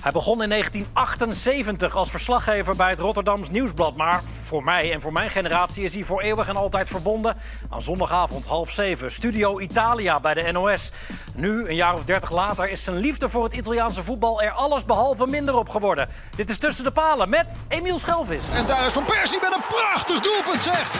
Hij 0.00 0.12
begon 0.12 0.42
in 0.42 0.48
1978 0.48 1.96
als 1.96 2.10
verslaggever 2.10 2.76
bij 2.76 2.90
het 2.90 2.98
Rotterdams 2.98 3.50
Nieuwsblad. 3.50 3.96
Maar 3.96 4.22
voor 4.22 4.64
mij 4.64 4.92
en 4.92 5.00
voor 5.00 5.12
mijn 5.12 5.30
generatie 5.30 5.84
is 5.84 5.94
hij 5.94 6.04
voor 6.04 6.20
eeuwig 6.20 6.48
en 6.48 6.56
altijd 6.56 6.88
verbonden 6.88 7.36
aan 7.70 7.82
zondagavond 7.82 8.46
half 8.46 8.70
zeven. 8.70 9.10
Studio 9.10 9.58
Italia 9.58 10.20
bij 10.20 10.34
de 10.34 10.52
NOS. 10.52 10.90
Nu, 11.34 11.68
een 11.68 11.74
jaar 11.74 11.94
of 11.94 12.04
dertig 12.04 12.30
later, 12.30 12.70
is 12.70 12.84
zijn 12.84 12.96
liefde 12.96 13.28
voor 13.28 13.44
het 13.44 13.52
Italiaanse 13.52 14.02
voetbal 14.02 14.42
er 14.42 14.50
alles 14.50 14.84
behalve 14.84 15.26
minder 15.26 15.54
op 15.54 15.68
geworden. 15.68 16.08
Dit 16.36 16.50
is 16.50 16.58
Tussen 16.58 16.84
de 16.84 16.90
Palen 16.90 17.28
met 17.28 17.46
Emiel 17.68 17.98
Schelvis. 17.98 18.48
En 18.50 18.66
daar 18.66 18.86
is 18.86 18.92
Van 18.92 19.04
Persie 19.04 19.40
met 19.40 19.54
een 19.54 19.64
prachtig 19.68 20.20
doelpunt, 20.20 20.62
zeg! 20.62 20.90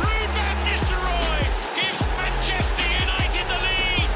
Ruben 0.00 0.70
Nistelrooy 0.70 1.46
gives 1.74 2.00
Manchester 2.16 2.84
United 3.02 3.46
the 3.48 3.58
lead. 3.62 4.08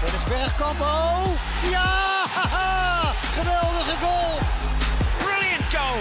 Dennis 0.00 0.24
Bergkamp, 0.28 0.80
oh! 0.80 1.53
Ja! 1.70 2.24
Geweldige 3.38 3.96
goal! 4.00 4.38
Brilliant 5.18 5.66
goal. 5.76 6.00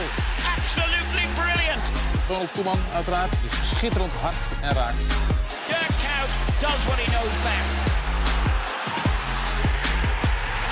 Absolutely 0.58 1.26
brilliant. 1.36 1.86
Ronald 2.28 2.52
Koeman 2.52 2.80
uiteraard. 2.96 3.32
Dus 3.42 3.70
schitterend 3.70 4.14
hard 4.14 4.36
en 4.62 4.74
raak. 4.74 4.94
Dirk 5.68 5.94
Kuyt 6.04 6.32
does 6.62 6.86
what 6.86 6.98
he 6.98 7.12
knows 7.12 7.36
best. 7.44 7.76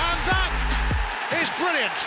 And 0.08 0.18
that 0.30 0.52
is 1.40 1.48
brilliant! 1.62 2.06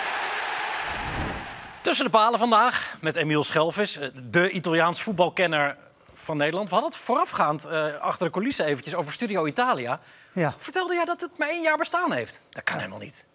Tussen 1.81 2.05
de 2.05 2.11
Palen 2.11 2.39
vandaag 2.39 2.95
met 3.01 3.15
Emiel 3.15 3.43
Schelvis, 3.43 3.97
eh, 3.97 4.09
de 4.23 4.49
Italiaans 4.51 5.01
voetbalkenner 5.01 5.77
van 6.25 6.37
Nederland. 6.37 6.69
We 6.69 6.73
hadden 6.73 6.93
het 6.93 7.01
voorafgaand 7.01 7.65
eh, 7.65 7.99
achter 7.99 8.25
de 8.25 8.31
coulissen 8.31 8.65
eventjes 8.65 8.95
over 8.95 9.13
Studio 9.13 9.45
Italia. 9.45 9.99
Ja. 10.33 10.53
Vertelde 10.57 10.93
jij 10.93 11.05
dat 11.05 11.21
het 11.21 11.37
maar 11.37 11.47
één 11.47 11.61
jaar 11.61 11.77
bestaan 11.77 12.11
heeft? 12.11 12.41
Dat 12.49 12.63
kan 12.63 12.77
helemaal 12.77 12.99
niet. 12.99 13.25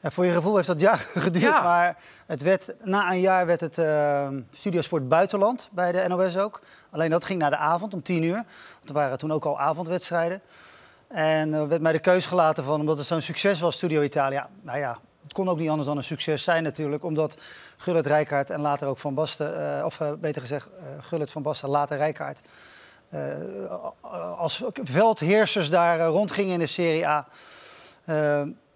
Ja, 0.00 0.10
voor 0.10 0.26
je 0.26 0.32
gevoel 0.32 0.56
heeft 0.56 0.66
dat 0.68 0.80
jaar 0.80 0.98
geduurd. 1.26 1.44
Ja. 1.44 1.62
Maar 1.62 1.96
het 2.26 2.42
werd, 2.42 2.72
na 2.82 3.10
een 3.10 3.20
jaar 3.20 3.46
werd 3.46 3.60
het 3.60 3.78
eh 3.78 4.28
Studiosport 4.52 5.08
Buitenland 5.08 5.68
bij 5.72 5.92
de 5.92 6.04
NOS 6.08 6.36
ook. 6.36 6.60
Alleen 6.90 7.10
dat 7.10 7.24
ging 7.24 7.38
naar 7.40 7.50
de 7.50 7.56
avond 7.56 7.94
om 7.94 8.02
tien 8.02 8.22
uur. 8.22 8.44
Want 8.74 8.88
er 8.88 8.94
waren 8.94 9.18
toen 9.18 9.32
ook 9.32 9.44
al 9.44 9.60
avondwedstrijden. 9.60 10.40
En 11.08 11.52
er 11.52 11.68
werd 11.68 11.82
mij 11.82 11.92
de 11.92 11.98
keus 11.98 12.26
gelaten 12.26 12.64
van, 12.64 12.80
omdat 12.80 12.98
het 12.98 13.06
zo'n 13.06 13.20
succes 13.20 13.60
was, 13.60 13.74
Studio 13.74 14.02
Italia. 14.02 14.48
Nou 14.62 14.78
ja, 14.78 14.98
het 15.24 15.32
kon 15.32 15.48
ook 15.48 15.58
niet 15.58 15.68
anders 15.68 15.88
dan 15.88 15.96
een 15.96 16.04
succes 16.04 16.42
zijn 16.42 16.62
natuurlijk. 16.62 17.04
Omdat 17.04 17.36
Gullit 17.76 18.06
Rijkaard 18.06 18.50
en 18.50 18.60
later 18.60 18.88
ook 18.88 18.98
Van 18.98 19.14
Basten, 19.14 19.78
eh, 19.78 19.84
of 19.84 20.00
eh, 20.00 20.12
beter 20.12 20.40
gezegd 20.40 20.68
eh, 20.78 20.84
Gullit 21.00 21.32
Van 21.32 21.42
Basten, 21.42 21.68
later 21.68 21.96
Rijkaard... 21.96 22.40
als 24.36 24.64
veldheersers 24.82 25.70
daar 25.70 26.00
rondgingen 26.06 26.52
in 26.52 26.58
de 26.58 26.66
Serie 26.66 27.06
A... 27.06 27.26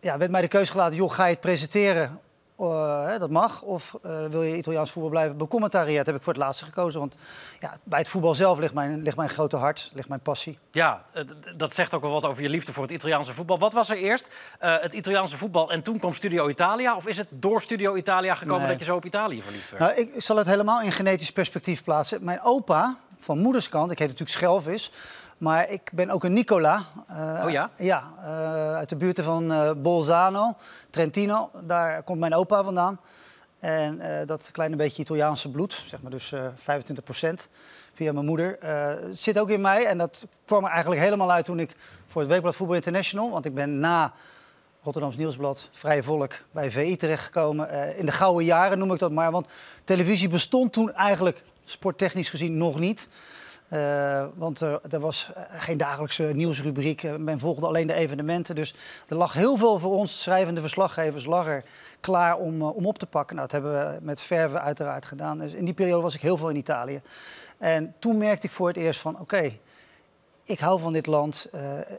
Ja, 0.00 0.18
werd 0.18 0.30
mij 0.30 0.40
de 0.40 0.48
keuze 0.48 0.70
gelaten, 0.70 0.96
joh, 0.96 1.12
ga 1.12 1.24
je 1.24 1.30
het 1.30 1.40
presenteren? 1.40 2.20
Eh, 2.58 3.18
dat 3.18 3.30
mag. 3.30 3.62
Of 3.62 3.94
eh, 4.02 4.26
wil 4.26 4.42
je 4.42 4.56
Italiaans 4.56 4.90
voetbal 4.90 5.10
blijven 5.10 5.36
becommentariëren? 5.36 6.06
Heb 6.06 6.14
ik 6.14 6.22
voor 6.22 6.32
het 6.32 6.42
laatste 6.42 6.64
gekozen. 6.64 7.00
Want 7.00 7.14
ja, 7.60 7.76
bij 7.82 7.98
het 7.98 8.08
voetbal 8.08 8.34
zelf 8.34 8.58
ligt 8.58 8.74
mijn, 8.74 9.02
ligt 9.02 9.16
mijn 9.16 9.28
grote 9.28 9.56
hart, 9.56 9.90
ligt 9.94 10.08
mijn 10.08 10.20
passie. 10.20 10.58
Ja, 10.70 11.04
eh, 11.12 11.24
dat 11.56 11.74
zegt 11.74 11.94
ook 11.94 12.02
wel 12.02 12.10
wat 12.10 12.24
over 12.24 12.42
je 12.42 12.48
liefde 12.48 12.72
voor 12.72 12.82
het 12.82 12.92
Italiaanse 12.92 13.32
voetbal. 13.32 13.58
Wat 13.58 13.72
was 13.72 13.90
er 13.90 13.96
eerst? 13.96 14.34
Het 14.58 14.92
Italiaanse 14.92 15.36
voetbal 15.36 15.70
en 15.70 15.82
toen 15.82 15.98
kwam 15.98 16.14
Studio 16.14 16.48
Italia? 16.48 16.96
Of 16.96 17.06
is 17.06 17.16
het 17.16 17.28
door 17.30 17.62
Studio 17.62 17.96
Italia 17.96 18.34
gekomen 18.34 18.60
Nee. 18.60 18.70
dat 18.70 18.78
je 18.78 18.84
zo 18.84 18.96
op 18.96 19.04
Italië 19.04 19.42
verliefd 19.42 19.70
werd? 19.70 19.82
Nou, 19.82 20.08
ik 20.08 20.22
zal 20.22 20.36
het 20.36 20.46
helemaal 20.46 20.80
in 20.80 20.92
genetisch 20.92 21.32
perspectief 21.32 21.84
plaatsen. 21.84 22.24
Mijn 22.24 22.42
opa, 22.42 22.96
van 23.18 23.38
moederskant, 23.38 23.90
ik 23.90 23.98
heet 23.98 24.08
natuurlijk 24.08 24.36
Schelvis... 24.38 24.90
maar 25.38 25.70
ik 25.70 25.90
ben 25.92 26.10
ook 26.10 26.24
een 26.24 26.32
Nicola. 26.32 26.82
Eh, 27.06 27.42
Oh 27.44 27.50
ja? 27.50 27.70
Ja, 27.76 28.14
eh, 28.22 28.74
uit 28.74 28.88
de 28.88 28.96
buurten 28.96 29.24
van 29.24 29.52
eh, 29.52 29.70
Bolzano, 29.76 30.56
Trentino. 30.90 31.50
Daar 31.62 32.02
komt 32.02 32.18
mijn 32.18 32.34
opa 32.34 32.62
vandaan. 32.62 33.00
En 33.58 34.00
dat 34.26 34.50
kleine 34.52 34.76
beetje 34.76 35.02
Italiaanse 35.02 35.50
bloed, 35.50 35.82
zeg 35.86 36.02
maar 36.02 36.10
dus 36.10 36.32
eh 36.32 36.46
25 36.56 37.04
procent 37.04 37.48
via 37.94 38.12
mijn 38.12 38.24
moeder, 38.24 38.58
zit 39.10 39.38
ook 39.38 39.50
in 39.50 39.60
mij. 39.60 39.86
En 39.86 39.98
dat 39.98 40.26
kwam 40.44 40.64
er 40.64 40.70
eigenlijk 40.70 41.00
helemaal 41.00 41.30
uit 41.30 41.44
toen 41.44 41.58
ik 41.58 41.76
voor 42.06 42.20
het 42.20 42.30
Weekblad 42.30 42.56
Voetbal 42.56 42.76
International... 42.76 43.30
want 43.30 43.44
ik 43.44 43.54
ben 43.54 43.80
na 43.80 44.12
Rotterdams 44.82 45.16
Nieuwsblad, 45.16 45.68
Vrije 45.72 46.02
Volk, 46.02 46.32
bij 46.50 46.70
VI 46.70 46.96
terechtgekomen. 46.96 47.96
In 47.96 48.06
de 48.06 48.12
gouden 48.12 48.44
jaren 48.44 48.78
noem 48.78 48.92
ik 48.92 48.98
dat 48.98 49.12
maar. 49.12 49.30
Want 49.30 49.46
televisie 49.84 50.28
bestond 50.28 50.72
toen 50.72 50.92
eigenlijk 50.94 51.44
sporttechnisch 51.64 52.30
gezien 52.30 52.56
nog 52.56 52.78
niet. 52.78 53.08
Eh, 53.68 54.24
want 54.34 54.60
er, 54.60 54.80
er 54.90 55.00
was 55.00 55.32
eh, 55.34 55.42
geen 55.48 55.76
dagelijkse 55.76 56.22
nieuwsrubriek. 56.22 57.02
Eh, 57.02 57.14
Men 57.14 57.38
volgde 57.38 57.66
alleen 57.66 57.86
de 57.86 57.94
evenementen. 57.94 58.54
Dus 58.54 58.74
er 59.08 59.16
lag 59.16 59.32
heel 59.32 59.56
veel 59.56 59.78
voor 59.78 59.94
ons 59.94 60.22
schrijvende 60.22 60.60
verslaggevers 60.60 61.24
lag 61.24 61.46
er 61.46 61.64
klaar 62.00 62.36
om, 62.36 62.62
om 62.62 62.86
op 62.86 62.98
te 62.98 63.06
pakken. 63.06 63.36
Nou, 63.36 63.48
dat 63.48 63.60
hebben 63.60 63.92
we 63.92 63.98
met 64.02 64.20
verven 64.20 64.62
uiteraard 64.62 65.06
gedaan. 65.06 65.38
Dus 65.38 65.52
in 65.52 65.64
die 65.64 65.74
periode 65.74 66.02
was 66.02 66.14
ik 66.14 66.20
heel 66.20 66.36
veel 66.36 66.48
in 66.48 66.56
Italië. 66.56 67.00
En 67.58 67.94
toen 67.98 68.18
merkte 68.18 68.46
ik 68.46 68.52
voor 68.52 68.68
het 68.68 68.76
eerst 68.76 69.00
van, 69.00 69.20
oké, 69.20 69.50
ik 70.44 70.60
hou 70.60 70.80
van 70.80 70.92
dit 70.92 71.06
land. 71.06 71.48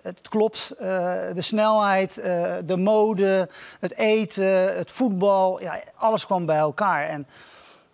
Het 0.01 0.30
klopt. 0.30 0.74
de 0.78 1.34
snelheid, 1.36 2.16
de 2.66 2.78
mode, 2.78 3.50
het 3.80 3.96
eten, 3.97 4.78
het 4.78 4.91
voetbal. 4.91 5.62
Ja, 5.62 5.80
alles 5.96 6.25
kwam 6.25 6.46
bij 6.46 6.57
elkaar. 6.57 7.07
En 7.07 7.28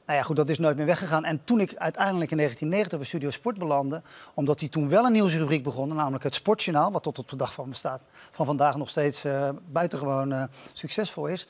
nou 0.06 0.18
ja, 0.20 0.26
goed, 0.26 0.36
dat 0.36 0.50
is 0.50 0.60
nooit 0.60 0.78
meer 0.78 0.86
weggegaan. 0.86 1.26
En 1.26 1.42
toen 1.44 1.60
ik 1.60 1.76
uiteindelijk 1.76 2.32
in 2.32 2.38
1990 2.38 2.98
bij 2.98 3.08
Studio 3.08 3.30
Sport 3.30 3.58
belandde... 3.58 4.02
omdat 4.34 4.60
die 4.60 4.70
toen 4.70 4.90
wel 4.90 5.06
een 5.06 5.12
nieuwsrubriek 5.12 5.64
begon, 5.64 5.96
namelijk 5.96 6.24
het 6.24 6.36
Sportjournaal... 6.36 6.92
wat 6.92 7.04
tot 7.04 7.20
op 7.20 7.30
de 7.30 7.36
dag 7.36 7.54
van 7.54 7.70
bestaat, 7.70 8.02
van 8.32 8.46
vandaag 8.46 8.78
nog 8.78 8.90
steeds 8.90 9.24
eh, 9.24 9.50
buitengewoon 9.72 10.32
eh, 10.32 10.44
succesvol 10.74 11.28
is... 11.28 11.48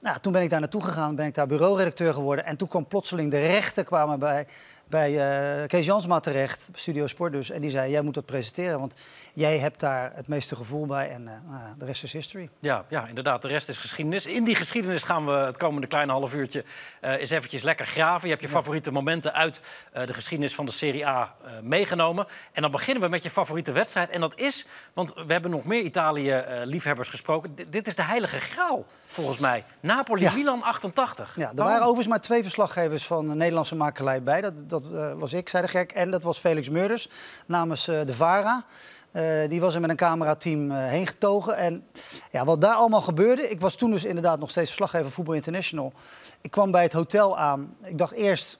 Nou, 0.00 0.18
toen 0.20 0.32
ben 0.32 0.42
ik 0.42 0.50
daar 0.50 0.60
naartoe 0.60 0.82
gegaan, 0.82 1.14
ben 1.14 1.26
ik 1.26 1.34
daar 1.34 1.46
bureauredacteur 1.46 2.14
geworden. 2.14 2.44
En 2.44 2.56
toen 2.56 2.68
kwam 2.68 2.86
plotseling 2.86 3.30
de 3.30 3.46
rechten 3.46 3.84
kwamen 3.84 4.18
bij, 4.18 4.46
bij 4.88 5.18
eh, 5.62 5.66
Kees 5.68 5.86
Jansma 5.86 6.20
terecht, 6.20 6.68
Studio 6.74 7.06
Sport 7.06 7.32
dus. 7.32 7.50
En 7.50 7.60
die 7.60 7.70
zei, 7.70 7.90
jij 7.90 8.02
moet 8.02 8.14
dat 8.14 8.26
presenteren, 8.26 8.78
want 8.78 8.94
jij 9.32 9.58
hebt 9.58 9.80
daar 9.80 10.12
het 10.14 10.28
meeste 10.28 10.56
gevoel 10.56 10.86
bij. 10.86 11.08
En 11.10 11.28
eh, 11.28 11.34
nou, 11.50 11.74
de 11.78 11.84
rest 11.84 12.02
is 12.02 12.12
history. 12.12 12.48
Ja, 12.58 12.84
ja, 12.88 13.06
inderdaad. 13.06 13.42
De 13.42 13.48
rest 13.48 13.68
is 13.68 13.78
geschiedenis. 13.78 14.26
In 14.26 14.44
die 14.44 14.54
geschiedenis 14.54 15.02
gaan 15.02 15.26
we 15.26 15.32
het 15.32 15.56
komende 15.56 15.86
kleine 15.86 16.12
half 16.12 16.34
uurtje 16.34 16.64
eh, 17.00 17.12
eens 17.12 17.30
eventjes 17.30 17.62
lekker 17.62 17.86
graven. 17.86 18.22
Je 18.28 18.34
hebt 18.34 18.46
je 18.46 18.48
favoriete 18.56 18.90
momenten 18.90 19.32
uit 19.34 19.60
de 19.92 20.14
geschiedenis 20.14 20.54
van 20.54 20.66
de 20.66 20.72
Serie 20.72 21.06
A 21.06 21.34
meegenomen. 21.62 22.26
En 22.52 22.62
dan 22.62 22.70
beginnen 22.70 23.02
we 23.02 23.08
met 23.08 23.22
je 23.22 23.30
favoriete 23.30 23.72
wedstrijd. 23.72 24.10
En 24.10 24.20
dat 24.20 24.38
is, 24.38 24.66
want 24.92 25.14
we 25.26 25.32
hebben 25.32 25.50
nog 25.50 25.64
meer 25.64 25.82
Italië-liefhebbers 25.82 27.08
gesproken. 27.08 27.54
D- 27.54 27.72
dit 27.72 27.86
is 27.86 27.94
de 27.94 28.02
heilige 28.02 28.38
graal, 28.38 28.84
volgens 29.04 29.38
mij. 29.38 29.64
Napoli-Milan 29.80 30.62
88. 30.62 31.36
Ja, 31.36 31.48
er 31.50 31.54
waren 31.64 31.80
overigens 31.82 32.06
maar 32.08 32.20
twee 32.20 32.42
verslaggevers 32.42 33.04
van 33.06 33.28
de 33.28 33.34
Nederlandse 33.34 33.74
makelij 33.76 34.22
bij. 34.22 34.40
Dat, 34.40 34.70
dat 34.70 34.77
eh, 34.86 35.12
was 35.12 35.32
ik, 35.32 35.48
zei 35.48 35.62
de 35.62 35.68
gek. 35.68 35.92
En 35.92 36.10
dat 36.10 36.22
was 36.22 36.38
Felix 36.38 36.68
Meurders 36.68 37.08
namens 37.46 37.88
eh, 37.88 38.00
de 38.06 38.14
VARA. 38.14 38.64
Eh, 39.10 39.48
die 39.48 39.60
was 39.60 39.74
er 39.74 39.80
met 39.80 39.90
een 39.90 39.96
camerateam 39.96 40.70
eh, 40.70 40.86
heen 40.86 41.06
getogen. 41.06 41.56
En 41.56 41.86
ja, 42.30 42.44
wat 42.44 42.60
daar 42.60 42.74
allemaal 42.74 43.00
gebeurde... 43.00 43.48
Ik 43.48 43.60
was 43.60 43.76
toen 43.76 43.90
dus 43.90 44.04
inderdaad 44.04 44.38
nog 44.38 44.50
steeds 44.50 44.66
verslaggever 44.66 45.10
Voetbal 45.10 45.34
International. 45.34 45.92
Ik 46.40 46.50
kwam 46.50 46.70
bij 46.70 46.82
het 46.82 46.92
hotel 46.92 47.38
aan. 47.38 47.76
Ik 47.84 47.98
dacht 47.98 48.12
eerst... 48.12 48.58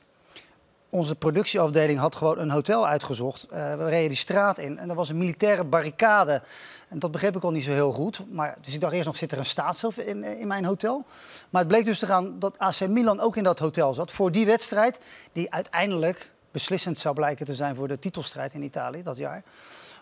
Onze 0.90 1.14
productieafdeling 1.14 1.98
had 1.98 2.16
gewoon 2.16 2.38
een 2.38 2.50
hotel 2.50 2.86
uitgezocht. 2.86 3.44
Eh, 3.44 3.74
we 3.74 3.88
reden 3.88 4.08
die 4.08 4.18
straat 4.18 4.58
in 4.58 4.78
en 4.78 4.88
er 4.90 4.94
was 4.94 5.08
een 5.08 5.18
militaire 5.18 5.64
barricade. 5.64 6.42
En 6.88 6.98
dat 6.98 7.10
begreep 7.10 7.36
ik 7.36 7.42
al 7.42 7.50
niet 7.50 7.64
zo 7.64 7.70
heel 7.70 7.92
goed. 7.92 8.20
Maar, 8.30 8.56
dus 8.60 8.74
ik 8.74 8.80
dacht 8.80 8.92
eerst 8.92 9.06
nog, 9.06 9.16
zit 9.16 9.32
er 9.32 9.38
een 9.38 9.44
staatshoofd 9.44 9.98
in, 9.98 10.24
eh, 10.24 10.40
in 10.40 10.46
mijn 10.46 10.64
hotel? 10.64 11.04
Maar 11.50 11.60
het 11.60 11.70
bleek 11.70 11.84
dus 11.84 11.98
te 11.98 12.06
gaan 12.06 12.38
dat 12.38 12.58
AC 12.58 12.86
Milan 12.88 13.20
ook 13.20 13.36
in 13.36 13.44
dat 13.44 13.58
hotel 13.58 13.94
zat. 13.94 14.10
Voor 14.10 14.32
die 14.32 14.46
wedstrijd, 14.46 14.98
die 15.32 15.52
uiteindelijk 15.52 16.30
beslissend 16.50 16.98
zou 17.00 17.14
blijken 17.14 17.46
te 17.46 17.54
zijn 17.54 17.74
voor 17.74 17.88
de 17.88 17.98
titelstrijd 17.98 18.54
in 18.54 18.62
Italië 18.62 19.02
dat 19.02 19.16
jaar. 19.16 19.42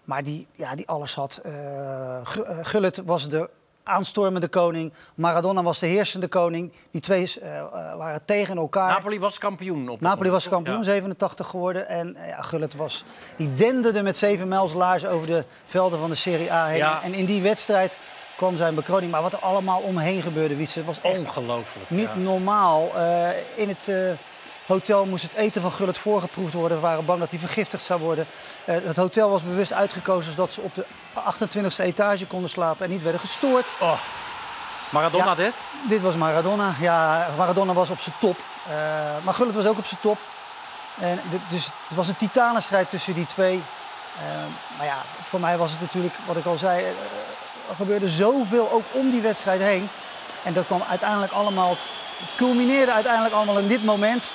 Maar 0.05 0.23
die, 0.23 0.47
ja, 0.53 0.75
die 0.75 0.89
alles 0.89 1.15
had. 1.15 1.41
Gu- 2.25 2.43
eh, 2.43 2.59
Gullit 2.63 3.03
was 3.05 3.29
de 3.29 3.51
aanstormende 3.87 4.49
koning. 4.49 4.93
Maradona 5.15 5.63
was 5.63 5.78
de 5.78 5.87
heersende 5.87 6.28
koning. 6.28 6.72
Die 6.91 7.01
twee 7.01 7.33
eh, 7.43 7.59
eh, 7.59 7.66
waren 7.97 8.25
tegen 8.25 8.57
elkaar. 8.57 8.91
Napoli 8.91 9.19
was 9.19 9.39
kampioen. 9.39 9.89
Op 9.89 10.01
Napoli 10.01 10.31
was 10.31 10.49
kampioen, 10.49 10.77
Ja. 10.77 10.83
87 10.83 11.47
geworden. 11.47 11.89
En 11.89 12.16
eh, 12.16 12.28
ja, 12.28 12.41
Gullit 12.43 12.75
was, 12.75 13.05
die 13.37 13.55
denderde 13.55 14.03
met 14.03 14.16
zeven 14.16 14.49
mijls 14.49 14.72
laars 14.72 15.07
over 15.07 15.27
de 15.27 15.45
velden 15.65 15.99
van 15.99 16.10
de 16.10 16.16
Serie 16.16 16.53
A 16.53 16.66
heen. 16.66 16.77
Ja. 16.77 17.03
En 17.03 17.15
in 17.15 17.25
die 17.25 17.43
wedstrijd 17.43 17.99
kwam 18.36 18.56
zijn 18.56 18.74
bekroning. 18.74 19.10
Maar 19.12 19.22
wat 19.22 19.33
er 19.33 19.38
allemaal 19.38 19.80
omheen 19.80 20.22
gebeurde, 20.22 20.56
Wietse, 20.56 20.84
was 20.84 21.00
echt 21.00 21.18
Ongelooflijk. 21.18 21.91
niet 21.91 22.09
ja. 22.15 22.15
normaal. 22.15 22.91
Eh, 22.97 23.28
in 23.54 23.68
het 23.68 23.88
eh, 23.88 23.97
hotel 24.66 25.06
moest 25.06 25.22
het 25.22 25.34
eten 25.34 25.62
van 25.62 25.72
Gullit 25.72 25.98
voorgeproefd 25.98 26.53
worden. 26.53 26.77
We 26.77 26.83
waren 26.83 27.04
bang 27.04 27.21
dat 27.21 27.30
hij 27.30 27.38
vergiftigd 27.38 27.83
zou 27.83 28.00
worden. 28.00 28.27
Eh, 28.65 28.77
het 28.84 28.97
hotel 28.97 29.30
was 29.30 29.42
bewust 29.42 29.72
uitgekozen 29.72 30.30
zodat 30.30 30.53
ze 30.53 30.60
op 30.60 30.74
de 30.74 30.84
28e 31.15 31.84
etage 31.84 32.27
konden 32.27 32.50
slapen 32.50 32.84
en 32.84 32.91
niet 32.91 33.03
werden 33.03 33.21
gestoord. 33.21 33.74
Oh. 33.80 33.98
Maradona 34.91 35.24
Ja. 35.24 35.34
dit? 35.34 35.54
Dit 35.88 36.00
was 36.00 36.16
Maradona. 36.16 36.74
Ja, 36.80 37.28
Maradona 37.36 37.72
was 37.72 37.91
op 37.91 38.00
zijn 38.00 38.15
top. 38.21 38.36
Maar 39.24 39.34
Gullit 39.34 39.54
was 39.54 39.66
ook 39.66 39.78
op 39.78 39.86
zijn 39.86 40.00
top. 40.00 40.18
En 41.00 41.21
dus 41.48 41.65
het 41.86 41.97
was 41.97 42.09
een 42.09 42.16
titanenstrijd 42.16 42.91
tussen 42.91 43.15
die 43.15 43.27
twee. 43.27 43.62
Maar 44.77 44.86
ja, 44.86 44.97
voor 45.22 45.41
mij 45.41 45.59
was 45.59 45.71
het 45.71 45.80
natuurlijk, 45.80 46.15
wat 46.27 46.36
ik 46.36 46.44
al 46.44 46.56
zei, 46.56 46.84
gebeurde 47.77 48.09
zoveel 48.09 48.71
ook 48.71 48.84
om 48.92 49.10
die 49.10 49.21
wedstrijd 49.21 49.63
heen. 49.63 49.89
En 50.45 50.53
dat 50.53 50.66
kwam 50.66 50.83
uiteindelijk 50.89 51.33
allemaal, 51.33 51.71
het 51.71 52.34
culmineerde 52.36 52.92
uiteindelijk 52.92 53.34
allemaal 53.34 53.59
in 53.59 53.68
dit 53.68 53.84
moment. 53.84 54.34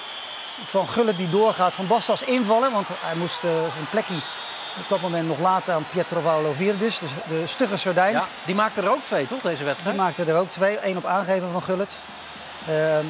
Van 0.65 0.87
Gullit 0.87 1.17
die 1.17 1.29
doorgaat, 1.29 1.73
van 1.73 1.87
Basten 1.87 2.11
als 2.11 2.21
invaller, 2.21 2.71
want 2.71 2.89
hij 2.99 3.15
moest 3.15 3.43
eh, 3.43 3.49
zijn 3.73 3.89
plekje 3.89 4.13
op 4.79 4.89
dat 4.89 5.01
moment 5.01 5.27
nog 5.27 5.39
laten 5.39 5.73
aan 5.73 5.85
Pietro 5.91 6.19
Paolo 6.19 6.53
Virdis, 6.53 6.99
dus 6.99 7.09
de 7.27 7.47
stugge 7.47 7.77
sardijn. 7.77 8.13
Ja, 8.13 8.27
die 8.45 8.55
maakte 8.55 8.81
er 8.81 8.91
ook 8.91 9.03
twee, 9.03 9.25
toch, 9.25 9.41
deze 9.41 9.55
Die 9.57 9.65
wedstrijd? 9.65 9.95
maakte 9.95 10.25
er 10.25 10.37
ook 10.37 10.51
twee, 10.51 10.77
één 10.77 10.97
op 10.97 11.05
aangeven 11.05 11.51
van 11.51 11.63
Gullit. 11.63 11.97
Ehm, 12.67 13.05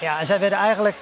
ja, 0.00 0.18
en 0.18 0.26
zij 0.26 0.40
werden 0.40 0.58
eigenlijk 0.58 0.96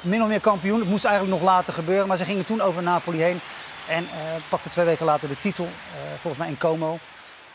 min 0.00 0.22
of 0.22 0.28
meer 0.28 0.40
kampioen. 0.40 0.80
Het 0.80 0.88
moest 0.88 1.04
eigenlijk 1.04 1.40
nog 1.40 1.50
later 1.50 1.72
gebeuren, 1.72 2.08
maar 2.08 2.16
ze 2.16 2.24
gingen 2.24 2.44
toen 2.44 2.60
over 2.60 2.82
Napoli 2.82 3.22
heen. 3.22 3.40
En 3.86 4.04
eh 4.12 4.18
pakten 4.48 4.70
twee 4.70 4.84
weken 4.84 5.06
later 5.06 5.28
de 5.28 5.38
titel, 5.38 5.64
eh, 5.64 6.00
volgens 6.10 6.36
mij 6.38 6.48
in 6.48 6.58
Como. 6.58 6.98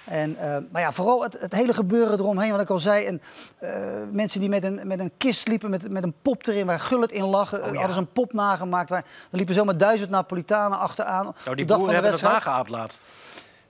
En, 0.05 0.37
eh, 0.37 0.57
maar 0.71 0.81
ja, 0.81 0.91
vooral 0.91 1.23
het, 1.23 1.37
het 1.39 1.53
hele 1.53 1.73
gebeuren 1.73 2.19
eromheen, 2.19 2.51
wat 2.51 2.61
ik 2.61 2.69
al 2.69 2.79
zei. 2.79 3.05
En, 3.05 3.21
eh, 3.57 3.71
mensen 4.11 4.39
die 4.39 4.49
met 4.49 4.63
een, 4.63 4.87
met 4.87 4.99
een 4.99 5.11
kist 5.17 5.47
liepen, 5.47 5.69
met, 5.69 5.89
met 5.89 6.03
een 6.03 6.15
pop 6.21 6.47
erin, 6.47 6.65
waar 6.65 6.79
Gullit 6.79 7.11
in 7.11 7.25
lag. 7.25 7.53
Eh, 7.53 7.59
ja. 7.59 7.73
Hadden 7.73 7.93
ze 7.93 7.99
een 7.99 8.11
pop 8.11 8.33
nagemaakt. 8.33 8.89
Waar, 8.89 9.03
er 9.31 9.37
liepen 9.37 9.55
zomaar 9.55 9.77
duizend 9.77 10.09
Napolitanen 10.09 10.79
achteraan. 10.79 11.23
Nou, 11.23 11.55
die 11.55 11.55
de 11.55 11.65
dag 11.65 11.77
van 11.77 11.87
de 11.87 11.93
hebben 11.93 12.11
het 12.11 12.21
wedstrijd. 12.21 12.45
nageaapt 12.45 12.69
laatst. 12.69 13.05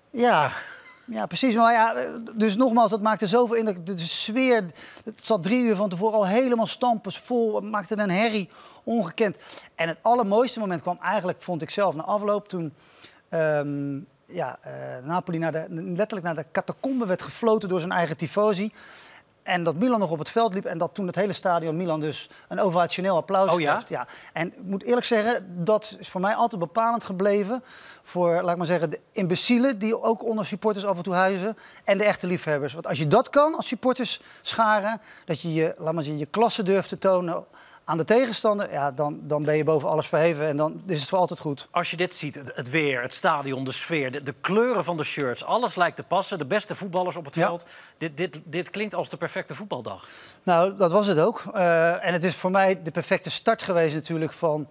Ja, 0.10 0.52
ja, 1.06 1.26
precies. 1.26 1.56
Maar 1.56 1.74
ja, 1.74 1.96
dus 2.36 2.56
nogmaals, 2.56 2.90
dat 2.90 3.02
maakte 3.02 3.28
zoveel 3.28 3.56
indruk. 3.56 3.86
De, 3.86 3.94
de 3.94 4.02
sfeer, 4.02 4.66
het 5.06 5.26
zat 5.26 5.44
drie 5.44 5.64
uur 5.64 5.76
van 5.76 5.90
tevoren 5.90 6.18
al 6.18 6.28
helemaal 6.28 6.68
stampers 6.68 7.18
vol. 7.18 7.56
Het 7.56 7.64
maakte 7.64 7.98
een 7.98 8.10
herrie, 8.10 8.50
ongekend. 8.84 9.38
En 9.76 9.88
het 9.88 9.98
allermooiste 10.02 10.60
moment 10.60 10.82
kwam 10.82 10.98
eigenlijk, 11.02 11.42
vond 11.42 11.62
ik 11.62 11.70
zelf, 11.70 11.96
na 11.96 12.04
afloop. 12.04 12.48
Toen 12.48 12.74
ehm, 13.30 14.00
ja, 14.26 14.58
eh, 14.62 15.06
Napoli 15.06 15.38
naar 15.38 15.52
de, 15.52 15.66
letterlijk 15.70 16.26
naar 16.26 16.36
de 16.36 16.46
catacombe 16.52 17.06
werd 17.06 17.22
gefloten 17.22 17.70
door 17.70 17.80
zijn 17.80 17.92
eigen 17.92 18.18
tifosi. 18.18 18.72
En 19.44 19.64
dat 19.64 19.76
Milan 19.76 20.00
nog 20.00 20.12
op 20.12 20.20
het 20.20 20.30
veld 20.30 20.54
liep 20.54 20.66
en 20.66 20.78
dat 20.78 20.94
toen 20.94 21.08
het 21.08 21.16
hele 21.16 21.34
stadion 21.34 21.78
Milan 21.78 22.00
dus 22.00 22.30
een 22.48 22.60
ovationeel 22.60 23.16
applaus 23.16 23.54
Oh 23.54 23.60
ja? 23.60 23.74
geeft. 23.74 23.90
Ja. 23.90 24.08
En 24.34 24.48
ik 24.48 24.64
moet 24.64 24.84
eerlijk 24.84 25.06
zeggen, 25.06 25.64
dat 25.64 25.96
is 26.00 26.10
voor 26.10 26.22
mij 26.22 26.36
altijd 26.36 26.62
bepalend 26.62 27.04
gebleven 27.06 27.64
voor, 28.04 28.42
laat 28.42 28.52
ik 28.52 28.58
maar 28.58 28.66
zeggen, 28.66 28.90
de 28.90 29.00
imbecielen 29.12 29.78
die 29.78 30.02
ook 30.02 30.24
onder 30.24 30.46
supporters 30.46 30.86
af 30.86 30.98
en 30.98 31.04
toe 31.04 31.14
huizen 31.14 31.58
en 31.84 31.98
de 31.98 32.04
echte 32.04 32.28
liefhebbers. 32.28 32.74
Want 32.74 32.88
als 32.88 32.98
je 32.98 33.08
dat 33.08 33.30
kan 33.30 33.56
als 33.56 33.68
supporters 33.68 34.22
scharen, 34.42 35.02
dat 35.26 35.42
je 35.42 35.54
je, 35.54 35.76
laat 35.78 35.94
maar 35.94 36.04
zeggen, 36.04 36.22
je 36.22 36.26
klasse 36.26 36.64
durft 36.64 36.90
te 36.90 36.98
tonen 36.98 37.46
aan 37.86 37.98
de 37.98 38.04
tegenstander, 38.04 38.72
ja, 38.72 38.92
dan, 38.92 39.20
dan 39.22 39.44
ben 39.44 39.56
je 39.58 39.64
boven 39.64 39.90
alles 39.90 40.08
verheven 40.08 40.48
en 40.48 40.58
dan 40.58 40.82
is 40.88 41.00
het 41.00 41.10
voor 41.10 41.18
altijd 41.18 41.40
goed. 41.40 41.68
Als 41.72 41.92
je 41.92 41.98
dit 41.98 42.14
ziet, 42.14 42.36
het, 42.36 42.52
het 42.56 42.70
weer, 42.70 43.02
het 43.02 43.14
stadion, 43.14 43.64
de 43.64 43.72
sfeer, 43.72 44.12
de, 44.12 44.24
de 44.24 44.34
kleuren 44.42 44.84
van 44.84 44.98
de 44.98 45.04
shirts, 45.04 45.44
alles 45.44 45.76
lijkt 45.76 45.96
te 45.96 46.04
passen. 46.04 46.38
De 46.38 46.46
beste 46.46 46.76
voetballers 46.76 47.16
op 47.16 47.26
het 47.26 47.36
Ja. 47.36 47.46
veld. 47.46 47.66
Dit, 47.98 48.18
dit, 48.18 48.40
dit 48.44 48.70
klinkt 48.70 48.96
als 48.96 49.10
de 49.10 49.18
perfecte 49.18 49.56
voetbaldag. 49.56 50.08
Nou, 50.44 50.76
dat 50.78 50.92
was 50.92 51.08
het 51.08 51.20
ook. 51.20 51.44
Eh, 51.54 52.06
en 52.06 52.14
het 52.14 52.24
is 52.24 52.36
voor 52.36 52.52
mij 52.52 52.82
de 52.84 52.92
perfecte 52.92 53.30
start 53.30 53.64
geweest 53.64 53.96
natuurlijk 53.96 54.34
van 54.34 54.68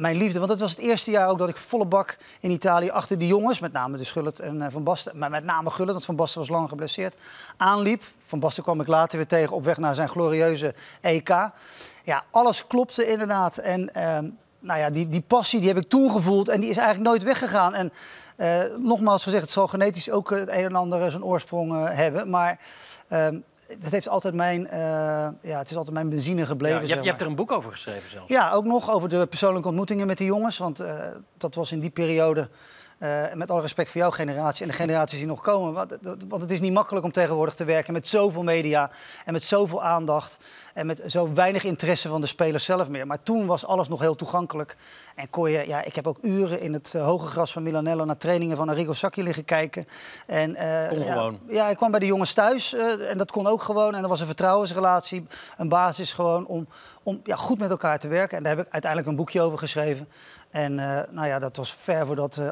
mijn 0.00 0.16
liefde. 0.16 0.38
Want 0.38 0.50
het 0.50 0.60
was 0.60 0.70
het 0.70 0.80
eerste 0.80 1.10
jaar 1.10 1.28
ook 1.28 1.38
dat 1.38 1.48
ik 1.48 1.56
volle 1.56 1.84
bak 1.84 2.16
in 2.40 2.50
Italië 2.50 2.90
achter 2.90 3.18
die 3.18 3.28
jongens, 3.28 3.60
met 3.60 3.72
name 3.72 3.96
de 3.96 4.04
Gullit 4.04 4.40
en 4.40 4.62
eh, 4.62 4.68
Van 4.70 4.84
Basten, 4.84 5.18
maar 5.18 5.30
met 5.30 5.44
name 5.44 5.70
Gullit, 5.70 5.92
want 5.92 6.04
Van 6.04 6.16
Basten 6.16 6.40
was 6.40 6.48
lang 6.48 6.68
geblesseerd, 6.68 7.14
aanliep. 7.56 8.02
Van 8.26 8.40
Basten 8.40 8.62
kwam 8.62 8.80
ik 8.80 8.86
later 8.86 9.16
weer 9.16 9.26
tegen 9.26 9.56
op 9.56 9.64
weg 9.64 9.78
naar 9.78 9.94
zijn 9.94 10.08
glorieuze 10.08 10.74
EK. 11.00 11.28
Ja, 12.04 12.24
alles 12.30 12.66
klopte 12.66 13.06
inderdaad. 13.06 13.58
En 13.58 13.94
ehm, 13.94 14.28
nou 14.58 14.78
ja, 14.78 14.90
die, 14.90 15.08
die 15.08 15.20
passie 15.20 15.58
die 15.58 15.68
heb 15.68 15.78
ik 15.78 15.88
toen 15.88 16.10
gevoeld 16.10 16.48
en 16.48 16.60
die 16.60 16.70
is 16.70 16.76
eigenlijk 16.76 17.08
nooit 17.08 17.22
weggegaan. 17.22 17.74
En 17.74 17.92
eh, 18.36 18.60
nogmaals 18.78 19.22
gezegd, 19.22 19.42
het 19.42 19.52
zal 19.52 19.68
genetisch 19.68 20.10
ook 20.10 20.30
het 20.30 20.48
een 20.48 20.64
en 20.64 20.74
ander 20.74 21.02
eh, 21.02 21.10
zijn 21.10 21.24
oorsprong 21.24 21.72
eh, 21.72 21.96
hebben. 21.96 22.30
Maar 22.30 22.58
het, 23.80 23.90
heeft 23.90 24.08
altijd 24.08 24.34
mijn, 24.34 24.66
eh, 24.68 24.78
ja, 25.42 25.58
het 25.58 25.70
is 25.70 25.76
altijd 25.76 25.94
mijn 25.94 26.08
benzine 26.08 26.46
gebleven. 26.46 26.76
Ja, 26.76 26.82
je, 26.82 26.86
zeg 26.86 26.96
hebt, 26.96 27.04
je 27.04 27.10
hebt 27.10 27.20
maar. 27.20 27.30
er 27.30 27.38
een 27.38 27.46
boek 27.46 27.56
over 27.56 27.70
geschreven 27.70 28.10
zelfs. 28.10 28.28
Ja, 28.28 28.52
ook 28.52 28.64
nog 28.64 28.90
over 28.90 29.08
de 29.08 29.26
persoonlijke 29.26 29.68
ontmoetingen 29.68 30.06
met 30.06 30.18
die 30.18 30.26
jongens. 30.26 30.58
Want 30.58 30.80
eh, 30.80 31.06
dat 31.36 31.54
was 31.54 31.72
in 31.72 31.80
die 31.80 31.90
periode, 31.90 32.48
eh, 33.00 33.24
met 33.34 33.50
alle 33.50 33.60
respect 33.60 33.90
voor 33.90 34.00
jouw 34.00 34.10
generatie 34.10 34.62
en 34.62 34.68
de 34.70 34.76
generaties 34.76 35.18
die 35.18 35.26
nog 35.26 35.40
komen. 35.40 35.72
Want, 35.72 35.96
dat- 36.00 36.24
want 36.28 36.42
het 36.42 36.50
is 36.50 36.60
niet 36.60 36.72
makkelijk 36.72 37.04
om 37.04 37.12
tegenwoordig 37.12 37.54
te 37.54 37.64
werken 37.64 37.92
met 37.92 38.08
zoveel 38.08 38.42
media 38.42 38.90
en 39.24 39.32
met 39.32 39.42
zoveel 39.44 39.82
aandacht. 39.82 40.38
En 40.74 40.86
met 40.86 41.02
zo 41.06 41.32
weinig 41.34 41.64
interesse 41.64 42.08
van 42.08 42.20
de 42.20 42.26
spelers 42.26 42.64
zelf 42.64 42.88
meer. 42.88 43.06
Maar 43.06 43.22
toen 43.22 43.46
was 43.46 43.66
alles 43.66 43.88
nog 43.88 44.00
heel 44.00 44.14
toegankelijk. 44.16 44.76
En 45.14 45.30
kon 45.30 45.50
je, 45.50 45.66
ja, 45.66 45.82
ik 45.82 45.94
heb 45.94 46.06
ook 46.06 46.18
uren 46.22 46.60
in 46.60 46.72
het 46.72 46.94
eh, 46.94 47.04
hoge 47.04 47.26
gras 47.26 47.52
van 47.52 47.62
Milanello 47.62 48.04
naar 48.04 48.16
trainingen 48.16 48.56
van 48.56 48.68
Arrigo 48.68 48.92
Sacchi 48.92 49.22
liggen 49.22 49.44
kijken. 49.44 49.86
En, 50.26 50.54
eh, 50.56 50.88
Kon 50.88 51.04
ja, 51.04 51.12
gewoon. 51.12 51.38
ja, 51.48 51.68
ik 51.68 51.76
kwam 51.76 51.90
bij 51.90 52.00
de 52.00 52.06
jongens 52.06 52.32
thuis 52.32 52.74
eh, 52.74 53.10
en 53.10 53.18
dat 53.18 53.30
kon 53.30 53.46
ook 53.46 53.62
gewoon. 53.62 53.94
En 53.94 54.02
er 54.02 54.08
was 54.08 54.20
een 54.20 54.26
vertrouwensrelatie, 54.26 55.26
een 55.56 55.68
basis 55.68 56.12
gewoon 56.12 56.46
om, 56.46 56.68
om 57.02 57.20
ja, 57.24 57.36
goed 57.36 57.58
met 57.58 57.70
elkaar 57.70 57.98
te 57.98 58.08
werken. 58.08 58.36
En 58.36 58.42
daar 58.42 58.56
heb 58.56 58.66
ik 58.66 58.72
uiteindelijk 58.72 59.10
een 59.10 59.16
boekje 59.16 59.40
over 59.40 59.58
geschreven. 59.58 60.08
En 60.50 60.78
eh, 60.78 61.02
nou 61.10 61.26
ja, 61.26 61.38
dat 61.38 61.56
was 61.56 61.74
ver 61.74 62.06
voordat, 62.06 62.36
eh, 62.36 62.44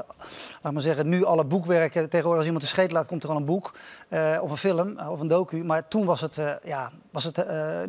laat 0.62 0.72
maar 0.72 0.82
zeggen, 0.82 1.08
nu 1.08 1.24
alle 1.24 1.44
boekwerken. 1.44 2.02
Tegenwoordig 2.02 2.36
als 2.36 2.46
iemand 2.46 2.62
een 2.62 2.68
scheet 2.70 2.92
laat, 2.92 3.06
komt 3.06 3.22
er 3.24 3.30
al 3.30 3.36
een 3.36 3.44
boek 3.44 3.74
eh, 4.08 4.38
of 4.40 4.50
een 4.50 4.56
film 4.56 4.98
of 4.98 5.20
een 5.20 5.28
docu. 5.28 5.64
Maar 5.64 5.88
toen 5.88 6.04
was 6.04 6.20
het, 6.20 6.40
ja, 6.64 6.92
was 7.10 7.24
het 7.24 7.44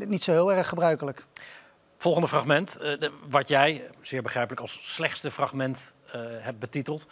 niet 0.07 0.23
zo 0.23 0.31
heel 0.31 0.53
erg 0.53 0.67
gebruikelijk. 0.69 1.25
Volgende 1.97 2.27
fragment, 2.27 2.77
de- 2.79 3.11
wat 3.29 3.47
jij, 3.47 3.89
zeer 4.01 4.21
begrijpelijk, 4.21 4.61
als 4.61 4.95
slechtste 4.95 5.31
fragment 5.31 5.93
hebt 6.39 6.59
betiteld. 6.59 7.07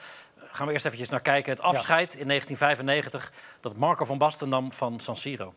Gaan 0.52 0.68
we 0.68 0.74
eerst 0.74 0.86
eventjes 0.86 1.10
naar 1.10 1.22
kijken. 1.22 1.52
Het 1.52 1.62
afscheid 1.62 2.16
in 2.16 2.28
1995 2.28 3.32
dat 3.60 3.76
Marco 3.76 4.06
van 4.06 4.18
Basten 4.18 4.50
nam 4.50 4.72
van 4.72 5.00
San 5.00 5.16
Siro. 5.18 5.54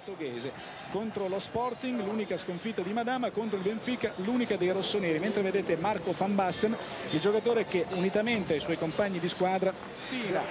Portoghese. 0.00 0.52
Contro 0.90 1.28
lo 1.28 1.38
Sporting 1.38 2.02
l'unica 2.02 2.36
sconfitta 2.36 2.82
di 2.82 2.92
Madama 2.92 3.30
contro 3.30 3.58
il 3.58 3.62
Benfica 3.62 4.12
l'unica 4.16 4.56
dei 4.56 4.70
rossoneri. 4.70 5.18
Mentre 5.18 5.42
vedete 5.42 5.76
Marco 5.76 6.12
Van 6.16 6.34
Basten 6.34 6.76
il 7.10 7.20
giocatore 7.20 7.66
che 7.66 7.86
unitamente 7.90 8.54
ai 8.54 8.60
suoi 8.60 8.78
compagni 8.78 9.18
di 9.18 9.28
squadra 9.28 9.72
tira 10.08 10.42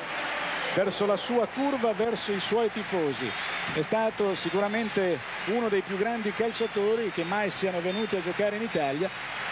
verso 0.75 1.05
la 1.05 1.17
sua 1.17 1.47
curva 1.47 1.93
verso 1.93 2.31
i 2.31 2.39
suoi 2.39 2.71
tifosi. 2.71 3.29
È 3.73 3.81
stato 3.81 4.33
sicuramente 4.35 5.19
uno 5.47 5.67
dei 5.67 5.81
più 5.81 5.97
grandi 5.97 6.31
calciatori 6.31 7.11
che 7.11 7.23
mai 7.23 7.49
siano 7.49 7.81
venuti 7.81 8.15
a 8.15 8.21
giocare 8.21 8.55
in 8.55 8.61
Italia. 8.61 9.09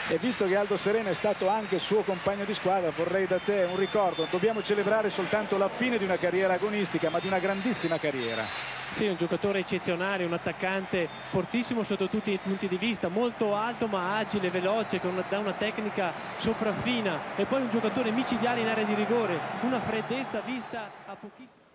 E 0.10 0.18
visto 0.20 0.46
che 0.46 0.56
Aldo 0.56 0.78
Serena 0.78 1.10
è 1.10 1.14
stato 1.14 1.50
anche 1.50 1.80
suo 1.80 2.02
compagno 2.02 2.46
di 2.46 2.54
squadra 2.54 2.92
vorrei 2.92 3.28
da 3.28 3.40
te 3.44 3.68
un 3.70 3.76
ricordo. 3.76 4.26
Dobbiamo 4.30 4.64
celebrare 4.64 5.10
soltanto 5.10 5.58
la 5.58 5.68
fine 5.68 5.98
di 5.98 6.06
una 6.06 6.18
carriera 6.18 6.54
agonistica 6.54 7.10
ma 7.10 7.20
di 7.20 7.28
una 7.28 7.40
grandissima 7.40 7.98
carriera 7.98 8.77
Sì, 8.92 9.08
un 9.08 9.16
giocatore 9.16 9.60
eccezionale, 9.60 10.26
un 10.26 10.34
attaccante 10.34 11.08
fortissimo 11.30 11.84
sotto 11.84 12.08
tutti 12.08 12.32
i 12.32 12.40
punti 12.42 12.68
di 12.68 12.78
vista, 12.78 13.10
molto 13.10 13.54
alto 13.54 13.88
ma 13.88 14.18
agile, 14.18 14.50
veloce, 14.50 15.00
con 15.00 15.12
una, 15.12 15.40
una 15.40 15.54
tecnica 15.54 16.12
sopraffina 16.38 17.20
e 17.36 17.46
poi 17.46 17.62
un 17.62 17.70
giocatore 17.70 18.12
micidiale 18.12 18.62
in 18.62 18.68
area 18.68 18.86
di 18.86 18.96
rigore, 18.96 19.38
una 19.62 19.80
freddezza 19.80 20.42
vista 20.42 20.90
a 21.06 21.16
pochissimo. 21.16 21.66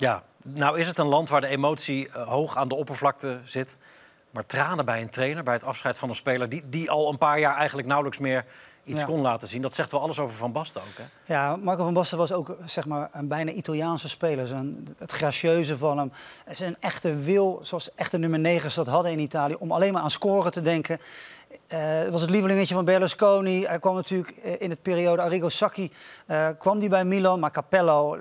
Ja, 0.00 0.22
nou 0.42 0.78
is 0.78 0.86
het 0.86 0.98
een 0.98 1.06
land 1.06 1.28
waar 1.28 1.40
de 1.40 1.46
emotie 1.46 2.08
eh, 2.08 2.28
hoog 2.28 2.56
aan 2.56 2.68
de 2.68 2.74
oppervlakte 2.74 3.40
zit. 3.44 3.78
Maar 4.30 4.46
tranen 4.46 4.84
bij 4.84 5.00
een 5.00 5.10
trainer, 5.10 5.42
bij 5.42 5.54
het 5.54 5.64
afscheid 5.64 5.98
van 5.98 6.08
een 6.08 6.14
speler... 6.14 6.48
die, 6.48 6.68
die 6.68 6.90
al 6.90 7.08
een 7.08 7.18
paar 7.18 7.38
jaar 7.38 7.56
eigenlijk 7.56 7.88
nauwelijks 7.88 8.18
meer 8.18 8.44
iets 8.84 9.00
Ja. 9.00 9.06
kon 9.06 9.20
laten 9.20 9.48
zien. 9.48 9.62
Dat 9.62 9.74
zegt 9.74 9.92
wel 9.92 10.00
alles 10.00 10.18
over 10.18 10.36
Van 10.36 10.52
Basten 10.52 10.80
ook, 10.80 10.96
hè? 10.96 11.34
Ja, 11.34 11.56
Marco 11.56 11.84
van 11.84 11.94
Basten 11.94 12.18
was 12.18 12.32
ook 12.32 12.56
zeg 12.64 12.86
maar, 12.86 13.08
een 13.12 13.28
bijna 13.28 13.50
Italiaanse 13.50 14.08
speler. 14.08 14.46
Zijn, 14.46 14.88
het 14.98 15.12
gracieuze 15.12 15.78
van 15.78 15.98
hem. 15.98 16.12
Zijn 16.50 16.76
echte 16.80 17.14
wil, 17.14 17.58
zoals 17.62 17.94
echte 17.94 18.18
nummer 18.18 18.38
9 18.38 18.70
dat 18.74 18.86
hadden 18.86 19.12
in 19.12 19.18
Italië, 19.18 19.54
om 19.58 19.72
alleen 19.72 19.92
maar 19.92 20.02
aan 20.02 20.10
scoren 20.10 20.52
te 20.52 20.60
denken. 20.62 20.98
Eh, 21.70 21.78
het 21.80 22.10
was 22.10 22.20
het 22.20 22.30
lievelingetje 22.30 22.74
van 22.74 22.84
Berlusconi. 22.84 23.64
Hij 23.64 23.78
kwam 23.78 23.94
natuurlijk 23.94 24.30
eh, 24.30 24.52
in 24.58 24.70
het 24.70 24.82
periode 24.82 25.22
Arrigo 25.22 25.48
Sacchi 25.48 25.90
eh, 26.26 26.48
kwam 26.58 26.78
die 26.78 26.88
bij 26.88 27.04
Milan. 27.04 27.40
Maar 27.40 27.50
Capello, 27.50 28.18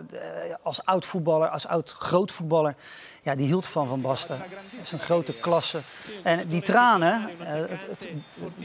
als 0.63 0.85
oud 0.85 1.05
voetballer, 1.05 1.49
als 1.49 1.67
oud 1.67 1.95
groot 1.99 2.31
voetballer, 2.31 2.75
ja, 3.21 3.35
die 3.35 3.45
hield 3.45 3.67
van 3.67 3.87
Van 3.87 4.01
Basten. 4.01 4.37
Dat 4.71 4.83
is 4.83 4.91
een 4.91 4.99
grote 4.99 5.33
klasse. 5.33 5.81
En 6.23 6.47
die 6.47 6.61
tranen, 6.61 7.29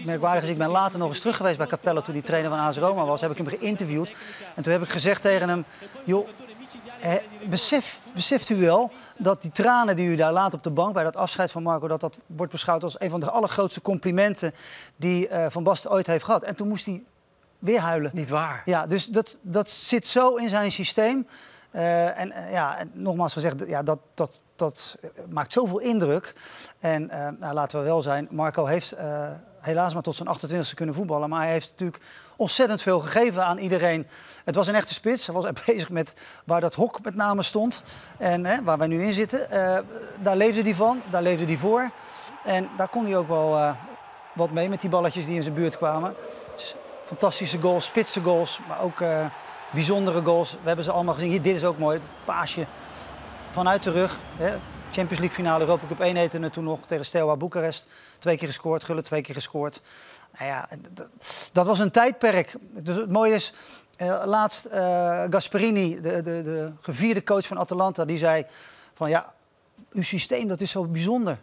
merkwaardige 0.04 0.46
is, 0.46 0.52
ik 0.52 0.58
ben 0.58 0.68
later 0.68 0.98
nog 0.98 1.08
eens 1.08 1.20
terug 1.20 1.36
geweest 1.36 1.58
bij 1.58 1.66
Capello 1.66 2.00
toen 2.00 2.14
die 2.14 2.22
trainer 2.22 2.50
van 2.50 2.60
AS 2.60 2.78
Roma 2.78 3.04
was. 3.04 3.20
Heb 3.20 3.30
ik 3.30 3.38
hem 3.38 3.46
geïnterviewd. 3.46 4.12
En 4.54 4.62
toen 4.62 4.72
heb 4.72 4.82
ik 4.82 4.88
gezegd 4.88 5.22
tegen 5.22 5.48
hem, 5.48 5.64
joh, 6.04 6.28
eh, 7.00 7.14
besef, 7.48 8.00
beseft 8.14 8.48
u 8.48 8.56
wel 8.56 8.90
dat 9.18 9.42
die 9.42 9.52
tranen 9.52 9.96
die 9.96 10.08
u 10.08 10.16
daar 10.16 10.32
laat 10.32 10.54
op 10.54 10.62
de 10.62 10.70
bank 10.70 10.94
bij 10.94 11.04
dat 11.04 11.16
afscheid 11.16 11.50
van 11.50 11.62
Marco, 11.62 11.88
dat 11.88 12.00
dat 12.00 12.18
wordt 12.26 12.52
beschouwd 12.52 12.82
als 12.82 13.00
een 13.00 13.10
van 13.10 13.20
de 13.20 13.30
allergrootste 13.30 13.82
complimenten 13.82 14.54
die 14.96 15.28
eh, 15.28 15.46
Van 15.48 15.62
Basten 15.62 15.90
ooit 15.90 16.06
heeft 16.06 16.24
gehad. 16.24 16.42
En 16.42 16.54
toen 16.54 16.68
moest 16.68 16.86
hij 16.86 17.02
weer 17.58 17.80
huilen. 17.80 18.10
Niet 18.14 18.28
waar. 18.28 18.62
Ja, 18.64 18.86
dus 18.86 19.06
dat, 19.06 19.38
dat 19.40 19.70
zit 19.70 20.06
zo 20.06 20.34
in 20.34 20.48
zijn 20.48 20.72
systeem. 20.72 21.26
Eh, 21.70 22.18
en 22.18 22.32
eh, 22.32 22.52
ja, 22.52 22.78
en 22.78 22.90
nogmaals 22.92 23.32
gezegd, 23.32 23.66
ja, 23.66 23.82
dat, 23.82 23.98
dat, 24.14 24.42
dat 24.56 24.96
maakt 25.28 25.52
zoveel 25.52 25.78
indruk. 25.78 26.34
En 26.78 27.06
nou, 27.40 27.54
laten 27.54 27.78
we 27.78 27.84
wel 27.84 28.02
zijn, 28.02 28.28
Marco 28.30 28.64
heeft, 28.64 28.96
helaas 29.64 29.94
maar 29.94 30.02
tot 30.02 30.16
zijn 30.16 30.28
28e 30.28 30.74
kunnen 30.74 30.94
voetballen. 30.94 31.28
Maar 31.28 31.42
hij 31.42 31.52
heeft 31.52 31.70
natuurlijk 31.70 32.02
ontzettend 32.36 32.82
veel 32.82 33.00
gegeven 33.00 33.44
aan 33.44 33.58
iedereen. 33.58 34.06
Het 34.44 34.54
was 34.54 34.66
een 34.66 34.74
echte 34.74 34.92
spits. 34.92 35.26
Hij 35.26 35.34
was 35.34 35.46
bezig 35.66 35.90
met 35.90 36.14
waar 36.44 36.60
dat 36.60 36.74
hok 36.74 37.02
met 37.02 37.14
name 37.14 37.42
stond. 37.42 37.82
En 38.18 38.44
hè, 38.44 38.62
waar 38.62 38.78
wij 38.78 38.86
nu 38.86 39.02
in 39.02 39.12
zitten. 39.12 39.50
Eh, 39.50 39.78
daar 40.22 40.36
leefde 40.36 40.62
hij 40.62 40.74
van, 40.74 41.02
daar 41.10 41.22
leefde 41.22 41.44
hij 41.44 41.56
voor. 41.56 41.90
En 42.44 42.68
daar 42.76 42.88
kon 42.88 43.04
hij 43.04 43.16
ook 43.16 43.28
wel 43.28 43.56
eh, 43.56 43.74
wat 44.34 44.50
mee 44.50 44.68
met 44.68 44.80
die 44.80 44.90
balletjes 44.90 45.26
die 45.26 45.34
in 45.34 45.42
zijn 45.42 45.54
buurt 45.54 45.76
kwamen. 45.76 46.14
Fantastische 47.04 47.60
goals, 47.60 47.84
spitse 47.84 48.22
goals, 48.22 48.60
maar 48.68 48.80
ook 48.80 49.00
eh, 49.00 49.26
bijzondere 49.72 50.24
goals. 50.24 50.52
We 50.52 50.66
hebben 50.66 50.84
ze 50.84 50.92
allemaal 50.92 51.14
gezien. 51.14 51.30
Hier, 51.30 51.42
dit 51.42 51.56
is 51.56 51.64
ook 51.64 51.78
mooi. 51.78 51.98
Het 51.98 52.06
paasje 52.24 52.66
vanuit 53.50 53.82
de 53.82 53.90
rug. 53.90 54.18
Hè. 54.36 54.56
Champions 54.94 55.18
League 55.18 55.36
finale, 55.36 55.64
Europa 55.64 55.86
Cup 55.86 56.00
1 56.00 56.16
heette 56.16 56.38
het 56.38 56.52
toen 56.52 56.64
nog 56.64 56.78
tegen 56.86 57.04
Steaua 57.04 57.36
Boekarest. 57.36 57.86
Twee 58.18 58.36
keer 58.36 58.48
gescoord, 58.48 58.84
Gullit 58.84 59.04
twee 59.04 59.22
keer 59.22 59.34
gescoord. 59.34 59.82
Nou 60.38 60.50
ja, 60.50 60.68
dat 61.52 61.66
was 61.66 61.78
een 61.78 61.90
tijdperk. 61.90 62.56
Dus 62.60 62.96
het 62.96 63.10
mooie 63.10 63.34
is, 63.34 63.52
eh, 63.96 64.22
laatst 64.24 64.64
eh, 64.64 65.24
Gasperini, 65.30 66.00
de, 66.00 66.22
de, 66.22 66.42
de 66.42 66.72
gevierde 66.80 67.22
coach 67.22 67.46
van 67.46 67.58
Atalanta, 67.58 68.04
die 68.04 68.18
zei 68.18 68.46
van 68.94 69.08
ja, 69.08 69.32
uw 69.92 70.02
systeem 70.02 70.48
dat 70.48 70.60
is 70.60 70.70
zo 70.70 70.84
bijzonder. 70.84 71.38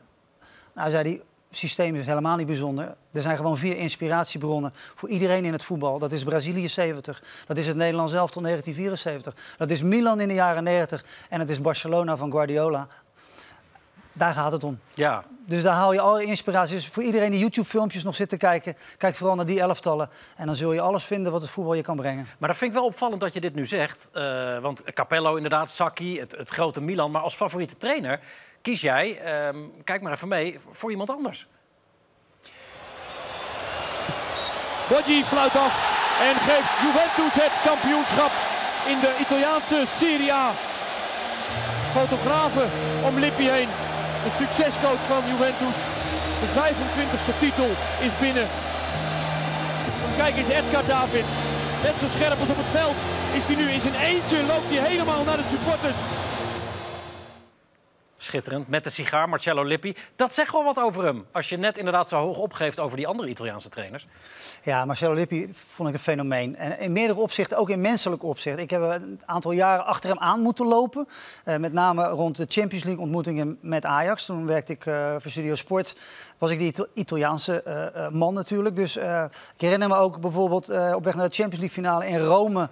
Nou, 0.73 0.91
zei 0.91 1.03
hij, 1.03 1.21
systeem 1.51 1.95
is 1.95 2.05
helemaal 2.05 2.37
niet 2.37 2.47
bijzonder. 2.47 2.95
Er 3.11 3.21
zijn 3.21 3.35
gewoon 3.35 3.57
vier 3.57 3.77
inspiratiebronnen 3.77 4.71
voor 4.73 5.09
iedereen 5.09 5.45
in 5.45 5.51
het 5.51 5.63
voetbal. 5.63 5.99
Dat 5.99 6.11
is 6.11 6.23
Brazilië 6.23 6.69
70, 6.69 7.23
dat 7.47 7.57
is 7.57 7.67
het 7.67 7.75
Nederland 7.75 8.09
zelf 8.09 8.31
tot 8.31 8.43
1974, 8.43 9.55
dat 9.57 9.71
is 9.71 9.81
Milan 9.81 10.19
in 10.19 10.27
de 10.27 10.33
jaren 10.33 10.63
90 10.63 11.05
en 11.29 11.39
het 11.39 11.49
is 11.49 11.61
Barcelona 11.61 12.17
van 12.17 12.31
Guardiola. 12.31 12.87
Daar 14.13 14.33
gaat 14.33 14.51
het 14.51 14.63
om. 14.63 14.79
Ja, 14.93 15.23
Dus 15.45 15.63
daar 15.63 15.73
haal 15.73 15.93
je 15.93 16.01
alle 16.01 16.23
inspiratie. 16.23 16.75
Dus 16.75 16.87
voor 16.87 17.03
iedereen 17.03 17.31
die 17.31 17.39
YouTube-filmpjes 17.39 18.03
nog 18.03 18.15
zit 18.15 18.29
te 18.29 18.37
kijken, 18.37 18.75
kijk 18.97 19.15
vooral 19.15 19.35
naar 19.35 19.45
die 19.45 19.59
elftallen. 19.59 20.09
En 20.37 20.45
dan 20.45 20.55
zul 20.55 20.73
je 20.73 20.81
alles 20.81 21.03
vinden 21.03 21.31
wat 21.31 21.41
het 21.41 21.49
voetbal 21.49 21.73
je 21.73 21.81
kan 21.81 21.95
brengen. 21.95 22.27
maar 22.39 22.49
dat 22.49 22.57
vind 22.57 22.71
ik 22.71 22.77
wel 22.77 22.87
opvallend 22.87 23.21
dat 23.21 23.33
je 23.33 23.41
dit 23.41 23.55
nu 23.55 23.65
zegt. 23.65 24.09
Eh, 24.13 24.57
want 24.59 24.83
Capello 24.83 25.35
inderdaad, 25.35 25.69
Sacchi, 25.69 26.19
het, 26.19 26.31
het 26.31 26.49
grote 26.49 26.81
Milan. 26.81 27.11
Maar 27.11 27.21
als 27.21 27.35
favoriete 27.35 27.77
trainer 27.77 28.19
kies 28.61 28.81
jij, 28.81 29.19
ehm, 29.19 29.57
kijk 29.83 30.01
maar 30.01 30.11
even 30.11 30.27
mee, 30.27 30.59
voor 30.71 30.91
iemand 30.91 31.09
anders. 31.09 31.47
Boggi 34.89 35.23
fluit 35.23 35.55
af 35.55 35.99
en 36.21 36.35
geeft 36.35 36.71
Juventus 36.81 37.43
het 37.43 37.51
kampioenschap 37.65 38.31
in 38.87 38.99
de 38.99 39.15
Italiaanse 39.19 39.83
Serie 39.97 40.33
A. 40.33 40.51
Fotografen 41.91 42.69
om 43.05 43.19
Lippi 43.19 43.49
heen. 43.49 43.90
De 44.25 44.31
succescoach 44.43 45.03
van 45.13 45.23
Juventus. 45.31 45.77
De 46.41 46.49
25e 46.59 47.39
titel 47.39 47.69
is 48.07 48.13
binnen. 48.19 48.47
Kijk 50.17 50.37
eens, 50.37 50.47
Edgar 50.47 50.85
David. 50.85 51.27
Net 51.83 51.95
zo 51.99 52.07
scherp 52.15 52.39
als 52.39 52.49
op 52.49 52.61
het 52.63 52.71
veld 52.79 52.97
is 53.37 53.43
hij 53.49 53.55
nu 53.55 53.65
in 53.71 53.81
zijn 53.81 53.95
eentje. 53.95 54.37
Loopt 54.51 54.69
hij 54.71 54.89
helemaal 54.89 55.23
naar 55.23 55.37
de 55.37 55.49
supporters. 55.49 55.99
Schitterend. 58.23 58.67
Met 58.67 58.83
de 58.83 58.89
sigaar, 58.89 59.29
Marcello 59.29 59.63
Lippi. 59.63 59.95
Dat 60.15 60.33
zegt 60.33 60.51
wel 60.51 60.63
wat 60.63 60.79
over 60.79 61.03
hem. 61.03 61.25
Als 61.31 61.49
je 61.49 61.57
net 61.57 61.77
inderdaad 61.77 62.07
zo 62.07 62.17
hoog 62.17 62.37
opgeeft 62.37 62.79
over 62.79 62.97
die 62.97 63.07
andere 63.07 63.29
Italiaanse 63.29 63.69
trainers. 63.69 64.05
Ja, 64.63 64.85
Marcelo 64.85 65.13
Lippi 65.13 65.49
vond 65.53 65.89
ik 65.89 65.95
een 65.95 66.01
fenomeen. 66.01 66.55
En 66.55 66.79
in 66.79 66.91
meerdere 66.91 67.19
opzichten, 67.19 67.57
ook 67.57 67.69
in 67.69 67.81
menselijk 67.81 68.23
opzicht. 68.23 68.57
Ik 68.57 68.69
heb 68.69 68.81
een 68.81 69.21
aantal 69.25 69.51
jaren 69.51 69.85
achter 69.85 70.09
hem 70.09 70.19
aan 70.19 70.39
moeten 70.39 70.65
lopen. 70.67 71.07
Eh, 71.43 71.57
met 71.57 71.73
name 71.73 72.07
rond 72.07 72.35
de 72.37 72.45
Champions 72.47 72.83
League 72.83 73.01
ontmoetingen 73.03 73.57
met 73.61 73.85
Ajax. 73.85 74.25
Toen 74.25 74.45
werkte 74.45 74.71
ik 74.71 74.85
eh, 74.85 75.15
voor 75.19 75.31
Studio 75.31 75.55
Sport. 75.55 75.95
Was 76.37 76.49
ik 76.51 76.57
die 76.57 76.67
Ita- 76.67 76.87
Italiaanse 76.93 77.61
eh, 77.63 78.09
man 78.09 78.33
natuurlijk. 78.33 78.75
Dus 78.75 78.97
ik 78.97 79.61
herinner 79.61 79.87
me 79.87 79.95
ook 79.95 80.19
bijvoorbeeld 80.21 80.69
op 80.69 81.03
weg 81.03 81.15
naar 81.15 81.29
de 81.29 81.35
Champions 81.35 81.59
League 81.59 81.69
finale 81.69 82.07
in 82.07 82.19
Rome. 82.19 82.69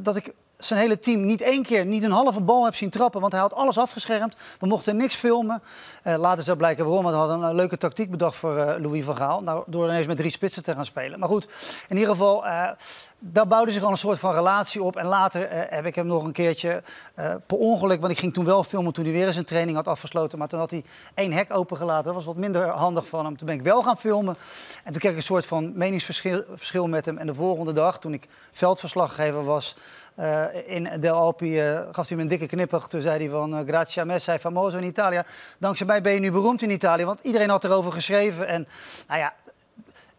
dat 0.00 0.16
ik 0.16 0.34
zijn 0.58 0.80
hele 0.80 0.98
team 0.98 1.26
niet 1.26 1.40
één 1.40 1.62
keer, 1.62 1.86
niet 1.86 2.02
een 2.02 2.10
halve 2.10 2.40
bal 2.40 2.64
heb 2.64 2.74
zien 2.74 2.90
trappen. 2.90 3.20
Want 3.20 3.32
hij 3.32 3.40
had 3.40 3.54
alles 3.54 3.78
afgeschermd. 3.78 4.36
We 4.60 4.66
mochten 4.66 4.96
niks 4.96 5.14
filmen. 5.14 5.62
Eh, 6.02 6.16
later 6.16 6.44
zou 6.44 6.56
blijken 6.56 6.84
waarom. 6.84 7.04
Want 7.04 7.16
hij 7.16 7.26
had 7.26 7.50
een 7.50 7.56
leuke 7.56 7.78
tactiek 7.78 8.10
bedacht 8.10 8.36
voor 8.36 8.56
eh, 8.56 8.80
Louis 8.80 9.04
van 9.04 9.16
Gaal. 9.16 9.42
Nou, 9.42 9.64
door 9.66 9.88
ineens 9.88 10.06
met 10.06 10.16
drie 10.16 10.30
spitsen 10.30 10.62
te 10.62 10.74
gaan 10.74 10.84
spelen. 10.84 11.18
Maar 11.18 11.28
goed, 11.28 11.48
in 11.88 11.96
ieder 11.96 12.10
geval, 12.10 12.46
eh, 12.46 12.70
daar 13.18 13.46
bouwde 13.46 13.72
zich 13.72 13.82
al 13.82 13.90
een 13.90 13.98
soort 13.98 14.18
van 14.18 14.34
relatie 14.34 14.82
op. 14.82 14.96
En 14.96 15.06
later 15.06 15.48
eh, 15.48 15.76
heb 15.76 15.86
ik 15.86 15.94
hem 15.94 16.06
nog 16.06 16.24
een 16.24 16.32
keertje 16.32 16.82
eh, 17.14 17.34
per 17.46 17.56
ongeluk... 17.56 18.00
want 18.00 18.12
ik 18.12 18.18
ging 18.18 18.32
toen 18.32 18.44
wel 18.44 18.64
filmen 18.64 18.92
toen 18.92 19.04
hij 19.04 19.12
weer 19.12 19.26
eens 19.26 19.36
een 19.36 19.44
training 19.44 19.76
had 19.76 19.88
afgesloten. 19.88 20.38
Maar 20.38 20.48
toen 20.48 20.58
had 20.58 20.70
hij 20.70 20.84
één 21.14 21.32
hek 21.32 21.56
opengelaten. 21.56 22.04
Dat 22.04 22.14
was 22.14 22.24
wat 22.24 22.36
minder 22.36 22.68
handig 22.68 23.08
van 23.08 23.24
hem. 23.24 23.36
Toen 23.36 23.46
ben 23.46 23.56
ik 23.56 23.62
wel 23.62 23.82
gaan 23.82 23.98
filmen. 23.98 24.36
En 24.84 24.92
toen 24.92 25.00
kreeg 25.00 25.12
ik 25.12 25.16
een 25.16 25.22
soort 25.22 25.46
van 25.46 25.72
meningsverschil 25.74 26.44
verschil 26.54 26.86
met 26.86 27.04
hem. 27.04 27.18
En 27.18 27.26
de 27.26 27.34
volgende 27.34 27.72
dag, 27.72 27.98
toen 27.98 28.12
ik 28.12 28.28
veldverslaggever 28.52 29.44
was... 29.44 29.76
eh, 30.14 30.44
in 30.66 30.88
Del 31.00 31.14
Alpi 31.14 31.60
gaf 31.92 32.08
hij 32.08 32.16
me 32.16 32.22
een 32.22 32.28
dikke 32.28 32.46
knippig. 32.46 32.86
Toen 32.86 33.00
zei 33.00 33.18
hij 33.18 33.28
van, 33.28 33.58
uh, 33.58 33.66
grazie 33.66 34.02
a 34.02 34.04
me, 34.04 34.18
sei 34.18 34.38
famoso 34.38 34.78
in 34.78 34.84
Italië. 34.84 35.22
Dankzij 35.58 35.86
mij 35.86 36.02
ben 36.02 36.12
je 36.12 36.20
nu 36.20 36.30
beroemd 36.30 36.62
in 36.62 36.70
Italië. 36.70 37.04
Want 37.04 37.20
iedereen 37.22 37.50
had 37.50 37.64
erover 37.64 37.92
geschreven. 37.92 38.46
En 38.46 38.68
nou 39.08 39.20
ja, 39.20 39.34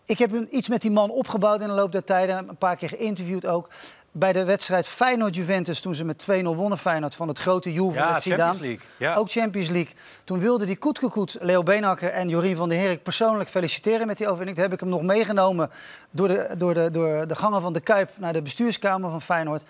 ik 0.07 0.19
heb 0.19 0.33
iets 0.49 0.67
met 0.67 0.81
die 0.81 0.91
man 0.91 1.09
opgebouwd 1.09 1.61
in 1.61 1.67
de 1.67 1.73
loop 1.73 1.91
der 1.91 2.03
tijden. 2.03 2.49
Een 2.49 2.57
paar 2.57 2.75
keer 2.75 2.89
geïnterviewd 2.89 3.45
ook. 3.45 3.69
Bij 4.11 4.33
de 4.33 4.43
wedstrijd 4.43 4.87
Feyenoord-Juventus, 4.87 5.81
toen 5.81 5.95
ze 5.95 6.05
met 6.05 6.27
2-0 6.31 6.43
wonnen 6.43 6.77
Feyenoord 6.77 7.15
van 7.15 7.27
het 7.27 7.39
grote 7.39 7.73
Juve 7.73 7.93
Ja, 7.93 8.11
met 8.11 8.21
Zidane. 8.21 8.41
Champions 8.43 8.79
League. 8.79 8.85
Ja. 8.97 9.15
Ook 9.15 9.31
Champions 9.31 9.69
League. 9.69 9.93
Toen 10.23 10.39
wilde 10.39 10.65
die 10.65 10.77
Koetkekoet, 10.77 11.37
Leo 11.39 11.63
Beenhakker 11.63 12.11
en 12.11 12.29
Jorien 12.29 12.55
van 12.55 12.69
der 12.69 12.77
Herik 12.77 13.03
persoonlijk 13.03 13.49
feliciteren 13.49 14.07
met 14.07 14.17
die 14.17 14.25
overwinning. 14.25 14.57
Toen 14.57 14.65
heb 14.65 14.75
ik 14.75 14.79
hem 14.79 14.89
nog 14.89 15.01
meegenomen 15.01 15.69
door 16.11 16.27
de, 16.27 16.49
door, 16.57 16.73
de, 16.73 16.91
door 16.91 17.27
de 17.27 17.35
gangen 17.35 17.61
van 17.61 17.73
de 17.73 17.79
Kuip 17.79 18.09
naar 18.15 18.33
de 18.33 18.41
bestuurskamer 18.41 19.09
van 19.09 19.21
Feyenoord. 19.21 19.63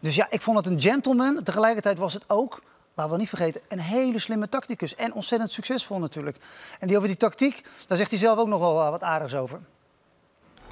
Dus 0.00 0.14
ja, 0.14 0.26
ik 0.30 0.40
vond 0.40 0.56
het 0.56 0.66
een 0.66 0.80
gentleman. 0.80 1.42
Tegelijkertijd 1.42 1.98
was 1.98 2.12
het 2.12 2.24
ook, 2.26 2.62
laten 2.94 3.12
we 3.12 3.18
niet 3.18 3.28
vergeten, 3.28 3.60
een 3.68 3.80
hele 3.80 4.18
slimme 4.18 4.48
tacticus. 4.48 4.94
En 4.94 5.12
ontzettend 5.12 5.52
succesvol 5.52 5.98
natuurlijk. 5.98 6.36
En 6.80 6.88
die 6.88 6.96
over 6.96 7.08
die 7.08 7.16
tactiek, 7.16 7.64
daar 7.86 7.98
zegt 7.98 8.10
hij 8.10 8.18
zelf 8.18 8.38
ook 8.38 8.48
nog 8.48 8.60
wel 8.60 8.80
eh, 8.80 8.90
wat 8.90 9.02
aardigs 9.02 9.34
over. 9.34 9.60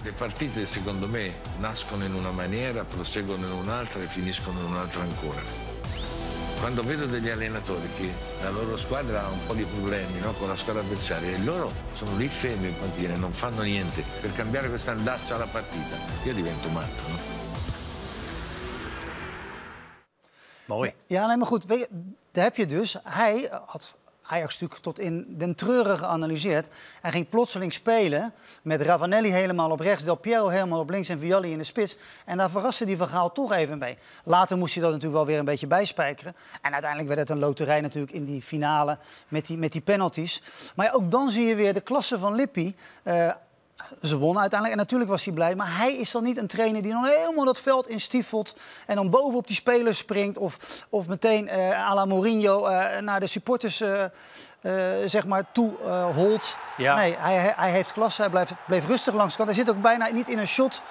Le 0.02 0.12
partite 0.12 0.66
secondo 0.66 1.07
me 1.07 1.35
nascono 1.59 2.04
in 2.04 2.14
una 2.14 2.30
maniera, 2.30 2.85
proseguono 2.85 3.47
in 3.47 3.52
un'altra 3.52 4.00
e 4.00 4.07
finiscono 4.07 4.59
in 4.61 4.64
un'altra 4.64 5.02
ancora. 5.02 5.42
Quando 6.59 6.83
vedo 6.83 7.04
degli 7.04 7.28
allenatori 7.28 7.87
che 7.99 8.11
la 8.42 8.49
loro 8.49 8.78
squadra 8.78 9.25
ha 9.25 9.28
un 9.28 9.47
po' 9.47 9.52
di 9.52 9.64
problemi 9.64 10.19
no, 10.21 10.33
con 10.33 10.49
la 10.49 10.57
squadra 10.57 10.80
avversaria 10.80 11.30
e 11.30 11.38
loro 11.40 11.71
sono 11.97 12.16
lì 12.16 12.28
fermi 12.28 12.69
in 12.69 12.78
panchina 12.78 13.12
e 13.12 13.16
non 13.19 13.33
fanno 13.33 13.61
niente 13.61 14.02
per 14.23 14.33
cambiare 14.33 14.71
questo 14.71 14.90
andazzo 14.90 15.35
alla 15.35 15.47
partita, 15.47 15.97
io 16.25 16.33
divento 16.33 16.69
matto. 16.71 17.09
No? 17.09 17.19
Mooi. 20.64 20.95
Ja, 21.09 21.26
nee, 21.26 21.37
maar 21.37 21.47
goed, 21.47 21.66
daar 21.69 22.45
heb 22.45 22.57
je 22.57 22.66
dus. 22.66 22.97
Hij 23.04 23.49
had 23.66 23.95
Ajax 24.30 24.52
natuurlijk 24.52 24.80
tot 24.80 24.99
in 24.99 25.25
den 25.28 25.54
treuren 25.54 25.99
geanalyseerd. 25.99 26.68
Hij 27.00 27.10
ging 27.10 27.28
plotseling 27.28 27.72
spelen 27.72 28.32
met 28.62 28.82
Ravanelli 28.82 29.30
helemaal 29.30 29.70
op 29.70 29.80
rechts, 29.80 30.04
Del 30.04 30.14
Piero 30.14 30.49
helemaal 30.49 30.80
op 30.80 30.90
links 30.90 31.08
en 31.08 31.18
Vialli 31.18 31.52
in 31.52 31.58
de 31.58 31.64
spits. 31.64 31.96
En 32.25 32.38
daar 32.38 32.50
verraste 32.50 32.84
die 32.84 32.96
Van 32.96 33.08
Gaal 33.08 33.32
toch 33.32 33.52
even 33.52 33.78
mee. 33.78 33.99
Later 34.25 34.58
moest 34.58 34.75
hij 34.75 34.82
dat 34.82 34.92
natuurlijk 34.92 35.18
wel 35.18 35.26
weer 35.26 35.38
een 35.38 35.44
beetje 35.44 35.66
bijspijkeren. 35.66 36.37
En 36.62 36.72
uiteindelijk 36.72 37.14
werd 37.14 37.28
het 37.28 37.30
een 37.30 37.44
loterij 37.44 37.80
natuurlijk 37.80 38.12
in 38.12 38.25
die 38.25 38.42
finale 38.42 38.99
met 39.28 39.46
die, 39.46 39.58
met 39.58 39.72
die 39.72 39.80
penalties. 39.80 40.42
Maar 40.75 40.87
ja, 40.87 40.92
ook 40.92 41.10
dan 41.10 41.30
zie 41.30 41.46
je 41.46 41.54
weer 41.54 41.75
de 41.75 41.80
klasse 41.80 42.18
van 42.18 42.34
Lippi. 42.34 42.76
Eh, 43.02 43.30
ze 44.02 44.18
wonnen 44.18 44.40
uiteindelijk 44.40 44.80
en 44.80 44.84
natuurlijk 44.87 45.10
was 45.10 45.25
hij 45.25 45.34
blij. 45.34 45.54
Maar 45.54 45.76
hij 45.76 45.92
is 45.96 46.10
dan 46.10 46.22
niet 46.22 46.37
een 46.38 46.46
trainer 46.46 46.82
die 46.82 46.92
dan 46.92 47.04
helemaal 47.04 47.44
dat 47.44 47.60
veld 47.60 47.88
instiefelt... 47.88 48.54
en 48.87 48.96
dan 48.96 49.10
bovenop 49.10 49.46
die 49.46 49.56
spelers 49.56 49.99
springt 49.99 50.38
of, 50.38 50.56
of 50.88 51.06
meteen 51.06 51.49
eh 51.49 51.88
à 51.90 51.94
la 51.94 52.04
Mourinho 52.04 52.66
eh, 52.66 53.00
naar 53.00 53.20
de 53.20 53.26
supporters 53.26 53.80
eh, 53.80 54.04
zeg 55.06 55.26
maar 55.26 55.44
toe 55.52 55.72
eh, 55.84 56.04
holt. 56.14 56.56
Ja. 56.76 56.94
Nee, 56.94 57.16
hij, 57.18 57.54
hij- 57.56 57.70
heeft 57.70 57.92
klasse, 57.92 58.20
hij 58.20 58.30
blijft, 58.30 58.52
bleef 58.66 58.87
rustig 58.87 59.14
langs 59.14 59.30
de 59.37 59.42
kant. 59.44 59.56
Hij 59.56 59.64
zit 59.64 59.75
ook 59.75 59.82
bijna 59.82 60.06
niet 60.08 60.28
in 60.28 60.38
een 60.38 60.46
shot. 60.46 60.82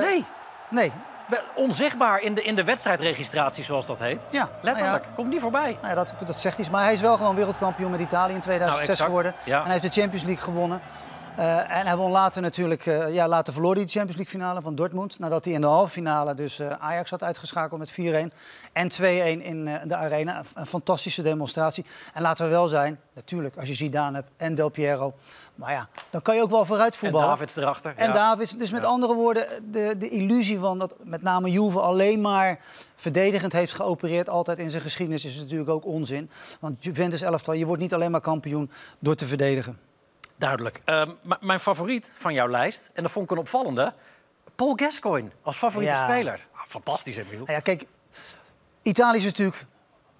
Nee, 0.00 0.24
Nee, 0.70 0.92
onzichtbaar 1.54 2.20
in 2.20 2.34
de, 2.34 2.42
in 2.42 2.54
de 2.56 2.64
wedstrijdregistratie, 2.64 3.64
zoals 3.64 3.86
dat 3.86 3.98
heet. 3.98 4.22
ja. 4.30 4.48
Letterlijk, 4.62 4.94
Nou 4.94 5.06
ja, 5.08 5.14
komt 5.14 5.28
niet 5.28 5.40
voorbij. 5.40 5.72
nou 5.82 5.86
ja, 5.88 5.94
dat, 5.94 6.14
dat 6.26 6.40
zegt 6.40 6.58
iets. 6.58 6.70
Maar 6.70 6.84
hij 6.84 6.92
is 6.92 7.00
wel 7.00 7.16
gewoon 7.16 7.34
wereldkampioen 7.34 7.90
met 7.90 8.00
Italië 8.00 8.34
in 8.34 8.40
2006 8.40 8.98
Nou, 8.98 9.08
geworden. 9.10 9.34
ja. 9.44 9.56
En 9.58 9.62
hij 9.70 9.72
heeft 9.78 9.94
de 9.94 10.00
Champions 10.00 10.24
League 10.24 10.44
gewonnen. 10.44 10.80
Eh, 11.36 11.78
en 11.78 11.86
hij 11.86 11.96
won 11.96 12.10
later 12.10 12.42
natuurlijk, 12.42 12.86
eh, 12.86 13.14
ja, 13.14 13.28
later 13.28 13.52
verloor 13.52 13.74
hij 13.74 13.84
de 13.84 13.90
Champions 13.90 14.16
League 14.16 14.40
finale 14.40 14.60
van 14.60 14.74
Dortmund. 14.74 15.18
Nadat 15.18 15.44
hij 15.44 15.54
in 15.54 15.60
de 15.60 15.66
halve 15.66 15.92
finale 15.92 16.34
dus 16.34 16.58
eh, 16.58 16.70
Ajax 16.70 17.10
had 17.10 17.22
uitgeschakeld 17.22 17.78
met 17.80 17.90
4-1 17.90 18.32
en 18.72 18.88
2-1 18.88 19.42
in 19.42 19.80
de 19.84 19.96
arena. 19.96 20.42
Een, 20.54 20.66
fantastische 20.66 21.22
demonstratie. 21.22 21.84
En 22.14 22.22
laten 22.22 22.44
we 22.44 22.50
wel 22.50 22.68
zijn, 22.68 23.00
natuurlijk, 23.14 23.56
als 23.56 23.68
je 23.68 23.74
Zidane 23.74 24.16
hebt 24.16 24.30
en 24.36 24.54
Del 24.54 24.68
Piero. 24.68 25.14
Maar 25.54 25.72
ja, 25.72 25.88
dan 26.10 26.22
kan 26.22 26.36
je 26.36 26.42
ook 26.42 26.50
wel 26.50 26.66
vooruit 26.66 26.92
En 26.92 26.98
voetballen. 26.98 27.28
Davids 27.28 27.56
erachter. 27.56 27.92
En 27.96 28.06
ja. 28.06 28.12
Davids, 28.12 28.56
dus 28.56 28.70
met 28.70 28.82
Ja. 28.82 28.88
andere 28.88 29.14
woorden, 29.14 29.46
de, 29.70 29.94
de 29.98 30.08
illusie 30.08 30.58
van 30.58 30.78
dat 30.78 30.94
met 31.02 31.22
name 31.22 31.50
Juve 31.50 31.80
alleen 31.80 32.20
maar 32.20 32.58
verdedigend 32.96 33.52
heeft 33.52 33.72
geopereerd, 33.72 34.28
altijd 34.28 34.58
in 34.58 34.70
zijn 34.70 34.82
geschiedenis, 34.82 35.24
is 35.24 35.38
natuurlijk 35.38 35.70
ook 35.70 35.84
onzin. 35.86 36.30
Want 36.60 36.84
Juventus 36.84 37.22
elftal, 37.22 37.54
je 37.54 37.66
wordt 37.66 37.82
niet 37.82 37.94
alleen 37.94 38.10
maar 38.10 38.20
kampioen 38.20 38.70
door 38.98 39.14
te 39.14 39.26
verdedigen. 39.26 39.78
Duidelijk. 40.40 40.80
Ehm, 40.84 41.10
mijn 41.40 41.60
favoriet 41.60 42.14
van 42.18 42.34
jouw 42.34 42.48
lijst, 42.48 42.90
en 42.94 43.02
dat 43.02 43.12
vond 43.12 43.24
ik 43.24 43.30
een 43.30 43.38
opvallende... 43.38 43.94
Paul 44.54 44.72
Gascoigne 44.76 45.30
als 45.42 45.56
favoriete 45.56 45.94
Ja. 45.94 46.08
speler. 46.08 46.46
Ah, 46.54 46.60
fantastisch, 46.68 47.16
Emiel. 47.16 47.38
Nou 47.38 47.52
ja, 47.52 47.60
kijk, 47.60 47.84
Italië 48.82 49.18
is 49.18 49.24
natuurlijk 49.24 49.66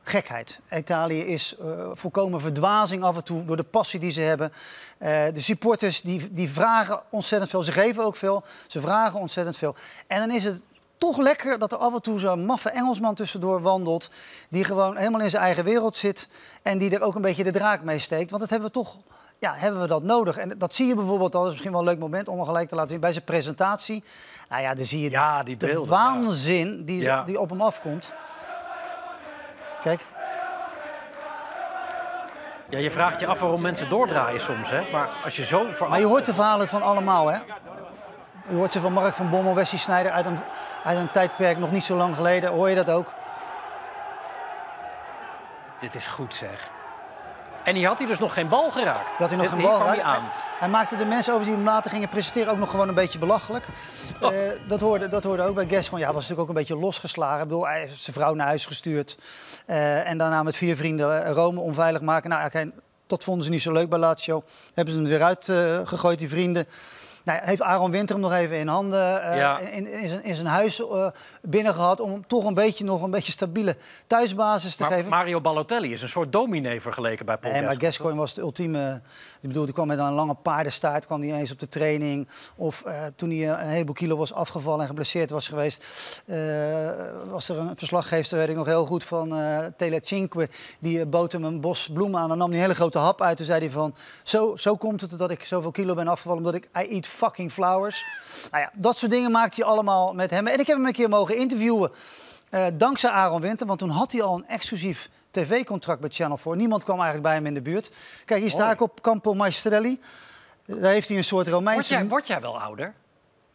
gekheid. 0.03 0.61
Italië 0.71 1.21
is 1.21 1.57
eh, 1.57 1.91
volkomen 1.93 2.41
verdwazing 2.41 3.03
af 3.03 3.17
en 3.17 3.25
toe 3.25 3.45
door 3.45 3.57
de 3.57 3.63
passie 3.63 4.01
die 4.01 4.11
ze 4.11 4.21
hebben. 4.21 4.53
Eh, 4.99 5.25
de 5.35 5.41
supporters 5.41 6.03
die, 6.03 6.33
die 6.33 6.51
vragen 6.51 7.03
ontzettend 7.11 7.51
veel. 7.51 7.63
Ze 7.63 7.73
geven 7.73 8.05
ook 8.05 8.17
veel. 8.17 8.45
Ze 8.67 8.81
vragen 8.81 9.21
ontzettend 9.21 9.57
veel. 9.57 9.75
En 10.07 10.19
dan 10.19 10.31
is 10.31 10.45
het 10.45 10.63
toch 10.99 11.17
lekker 11.17 11.59
dat 11.59 11.73
er 11.73 11.79
af 11.79 11.95
en 11.95 12.03
toe 12.03 12.19
zo'n 12.19 12.45
maffe 12.45 12.71
Engelsman 12.71 13.15
tussendoor 13.15 13.61
wandelt. 13.63 14.11
Die 14.51 14.65
gewoon 14.65 14.97
helemaal 14.97 15.21
in 15.21 15.31
zijn 15.31 15.43
eigen 15.43 15.65
wereld 15.65 15.97
zit. 15.97 16.29
En 16.63 16.79
die 16.79 16.95
er 16.95 17.03
ook 17.03 17.15
een 17.15 17.23
beetje 17.23 17.45
de 17.45 17.51
draak 17.53 17.83
mee 17.83 17.99
steekt. 17.99 18.31
Want 18.31 18.43
dat 18.43 18.51
hebben 18.51 18.69
we 18.69 18.75
toch 18.75 18.97
ja, 19.41 19.55
hebben 19.55 19.81
we 19.81 19.87
dat 19.87 20.03
nodig? 20.03 20.37
En 20.37 20.59
dat 20.59 20.75
zie 20.75 20.87
je 20.87 20.95
bijvoorbeeld, 20.95 21.33
dat 21.33 21.45
is 21.45 21.51
misschien 21.51 21.71
wel 21.71 21.81
een 21.81 21.87
leuk 21.87 21.99
moment 21.99 22.29
om 22.29 22.37
hem 22.37 22.47
gelijk 22.47 22.69
te 22.69 22.75
laten 22.75 22.91
zien, 22.91 23.01
bij 23.01 23.13
zijn 23.13 23.25
presentatie. 23.25 24.05
Nou 24.49 24.63
ja, 24.63 24.75
dan 24.75 24.85
zie 24.85 25.01
je 25.01 25.11
Ja, 25.11 25.43
die 25.43 25.57
de 25.57 25.87
waanzin 25.87 26.85
die, 26.85 27.03
Ja. 27.03 27.23
die 27.23 27.41
op 27.41 27.51
hem 27.51 27.61
afkomt. 27.61 28.13
Kijk, 29.83 30.07
Ja, 32.69 32.79
je 32.79 32.91
vraagt 32.91 33.21
je 33.21 33.27
af 33.27 33.41
waarom 33.41 33.61
mensen 33.61 33.89
doordraaien 33.89 34.41
soms, 34.41 34.71
hè? 34.71 34.83
Maar 34.93 35.09
als 35.25 35.37
je 35.37 35.45
zo 35.45 35.69
maar 35.89 35.99
je 35.99 36.07
hoort 36.07 36.27
de 36.27 36.35
verhalen 36.35 36.69
van 36.69 36.83
allemaal, 36.83 37.27
hè? 37.29 37.39
Je 38.49 38.55
hoort 38.57 38.73
ze 38.73 38.81
van 38.81 38.93
Mark 38.93 39.15
van 39.15 39.31
Bommel, 39.31 39.55
Wesley 39.55 39.81
Sneijder 39.81 40.13
uit 40.13 40.27
een, 40.27 40.39
uit 40.85 40.99
een 40.99 41.11
tijdperk 41.11 41.59
nog 41.59 41.71
niet 41.71 41.85
zo 41.85 41.97
lang 41.97 42.15
geleden. 42.15 42.51
Hoor 42.51 42.69
je 42.69 42.75
dat 42.75 42.91
ook? 42.91 43.13
Dit 45.81 45.95
is 45.95 46.07
goed, 46.07 46.35
zeg. 46.35 46.71
En 47.65 47.75
die 47.75 47.87
had 47.87 47.99
hij 47.99 48.09
dus 48.09 48.19
nog 48.19 48.35
geen 48.35 48.49
bal 48.49 48.71
geraakt. 48.71 49.19
Dat 49.19 49.29
hij 49.29 49.37
nog 49.37 49.47
Dit- 49.47 49.55
een 49.55 49.61
hier 49.61 49.69
bal 49.69 49.77
kwam 49.79 49.89
hij 49.89 49.99
raakt. 49.99 50.19
aan. 50.19 50.29
Hij, 50.59 50.69
maakte 50.69 50.97
de 50.97 51.05
mensen 51.05 51.33
over 51.33 51.47
die 51.47 51.55
hem 51.55 51.65
later 51.65 51.91
gingen 51.91 52.09
presenteren 52.09 52.53
ook 52.53 52.59
nog 52.59 52.71
gewoon 52.71 52.89
een 52.89 52.95
beetje 52.95 53.19
belachelijk. 53.19 53.65
Oh. 54.21 54.35
Eh, 54.35 54.51
dat, 54.67 54.81
hoorde, 54.81 55.09
dat 55.09 55.25
hoorde 55.25 55.43
ook 55.43 55.55
bij. 55.55 55.67
Ja, 55.71 55.81
hij 55.81 55.89
was 55.91 56.15
natuurlijk 56.15 56.41
ook 56.41 56.49
een 56.49 56.55
beetje 56.55 56.77
losgeslagen. 56.77 57.43
Ik 57.43 57.49
bedoel, 57.49 57.67
hij 57.67 57.81
heeft 57.81 58.01
zijn 58.03 58.17
vrouw 58.17 58.35
naar 58.35 58.47
huis 58.47 58.67
gestuurd. 58.67 59.19
Eh, 59.67 60.09
en 60.09 60.19
daarna 60.19 60.43
met 60.43 60.57
vier 60.57 60.77
vrienden 60.77 61.25
eh, 61.25 61.33
Rome 61.33 61.61
onveilig 61.61 62.01
maken. 62.01 62.31
Nou, 62.31 62.45
oké, 62.47 62.71
dat 63.07 63.25
vonden 63.25 63.45
ze 63.45 63.51
niet 63.51 63.63
zo 63.63 63.73
leuk 63.73 63.89
bij 63.89 63.99
Lazio. 63.99 64.43
Hebben 64.75 64.95
ze 64.95 65.01
hem 65.01 65.09
weer 65.09 65.23
uitgegooid, 65.23 65.89
gegooid, 65.89 66.19
die 66.19 66.29
vrienden. 66.29 66.67
Nou, 67.31 67.43
heeft 67.45 67.63
Aaron 67.63 67.91
Winter 67.91 68.15
hem 68.15 68.25
nog 68.25 68.35
even 68.35 68.57
in 68.57 68.69
handen 68.69 69.23
eh, 69.23 69.37
Ja. 69.37 69.59
in, 69.59 69.87
in, 69.87 70.09
zijn, 70.09 70.25
in 70.25 70.35
zijn 70.35 70.47
huis 70.47 70.81
eh, 70.81 71.07
binnen 71.43 71.75
gehad... 71.75 72.01
om 72.01 72.11
hem 72.11 72.27
toch 72.27 72.45
een 72.45 72.55
beetje, 72.55 72.85
nog 72.85 73.03
een 73.03 73.11
beetje 73.11 73.33
stabiele 73.33 73.77
thuisbasis 74.07 74.77
te 74.77 74.83
Maar 74.83 74.93
geven. 74.93 75.11
Mario 75.11 75.41
Balotelli 75.41 75.93
is 75.93 76.03
een 76.03 76.09
soort 76.09 76.33
dominee 76.33 76.81
vergeleken 76.81 77.27
bij 77.27 77.37
Paul 77.37 77.53
Nee, 77.53 77.63
maar 77.63 77.81
Gascoigne. 77.81 78.21
Was 78.21 78.35
de 78.35 78.41
ultieme. 78.41 79.01
Ik 79.41 79.49
bedoel, 79.49 79.65
die 79.65 79.75
kwam 79.75 79.87
met 79.87 79.99
een 79.99 80.13
lange 80.13 80.35
paardenstaart, 80.35 81.07
kwam 81.07 81.21
niet 81.21 81.33
eens 81.35 81.53
op 81.53 81.59
de 81.59 81.69
training. 81.69 82.29
Of 82.57 82.83
eh, 82.83 83.05
toen 83.17 83.31
hij 83.31 83.49
een 83.49 83.69
heleboel 83.69 83.95
kilo 83.95 84.17
was 84.17 84.33
afgevallen 84.33 84.81
en 84.81 84.87
geblesseerd 84.87 85.31
was 85.31 85.49
geweest, 85.49 85.87
was 87.31 87.49
er 87.49 87.59
een 87.59 87.77
verslaggever, 87.77 88.37
weet 88.37 88.49
ik 88.49 88.57
nog 88.57 88.67
heel 88.67 88.87
goed, 88.87 89.05
van 89.05 89.37
eh 89.37 89.59
Tele 89.77 90.01
Cinque. 90.03 90.49
Die 90.81 91.07
bood 91.07 91.33
hem 91.33 91.45
een 91.45 91.61
bos 91.61 91.89
bloemen 91.93 92.21
aan. 92.21 92.29
Dan 92.29 92.39
nam 92.39 92.49
hij 92.49 92.57
een 92.57 92.63
hele 92.63 92.75
grote 92.75 92.99
hap 92.99 93.23
uit. 93.23 93.37
Toen 93.37 93.47
zei 93.47 93.61
hij 93.61 93.71
van, 93.71 93.95
zo, 94.23 94.57
zo 94.57 94.77
komt 94.77 95.01
het 95.01 95.19
dat 95.19 95.31
ik 95.31 95.45
zoveel 95.45 95.71
kilo 95.71 95.95
ben 95.95 96.09
afgevallen, 96.09 96.39
omdat 96.39 96.55
ik 96.55 96.69
I 96.77 96.95
eat 96.95 97.07
fucking 97.25 97.53
flowers. 97.53 98.05
Nou 98.51 98.63
ja, 98.63 98.71
dat 98.75 98.97
soort 98.97 99.11
dingen 99.11 99.31
maakte 99.31 99.61
hij 99.61 99.71
allemaal 99.71 100.15
met 100.15 100.31
hem. 100.31 100.47
En 100.47 100.59
ik 100.61 100.67
heb 100.67 100.77
hem 100.77 100.87
een 100.87 100.93
keer 100.93 101.09
mogen 101.09 101.37
interviewen. 101.37 101.91
Eh, 102.51 102.67
dankzij 102.73 103.11
Aaron 103.11 103.41
Winter, 103.41 103.67
want 103.67 103.79
toen 103.79 103.89
had 103.91 104.13
hij 104.13 104.23
al 104.23 104.35
een 104.35 104.47
exclusief 104.49 105.09
tv-contract 105.31 106.01
bij 106.01 106.11
Channel 106.11 106.37
4. 106.37 106.57
Niemand 106.57 106.85
kwam 106.85 106.97
eigenlijk 106.97 107.27
bij 107.27 107.35
hem 107.35 107.47
in 107.47 107.55
de 107.55 107.61
buurt. 107.61 107.91
Kijk, 108.25 108.41
hier 108.41 108.51
sta 108.51 108.71
ik 108.71 108.81
op 108.81 109.01
Campo 109.01 109.35
Maestrelli. 109.35 110.01
Daar 110.65 110.93
heeft 110.93 111.09
hij 111.09 111.17
een 111.17 111.25
soort 111.25 111.49
Word 111.49 111.57
Romeinse... 111.57 111.95
jij, 111.95 112.09
word 112.09 112.27
jij 112.27 112.41
wel 112.41 112.61
ouder? 112.61 112.95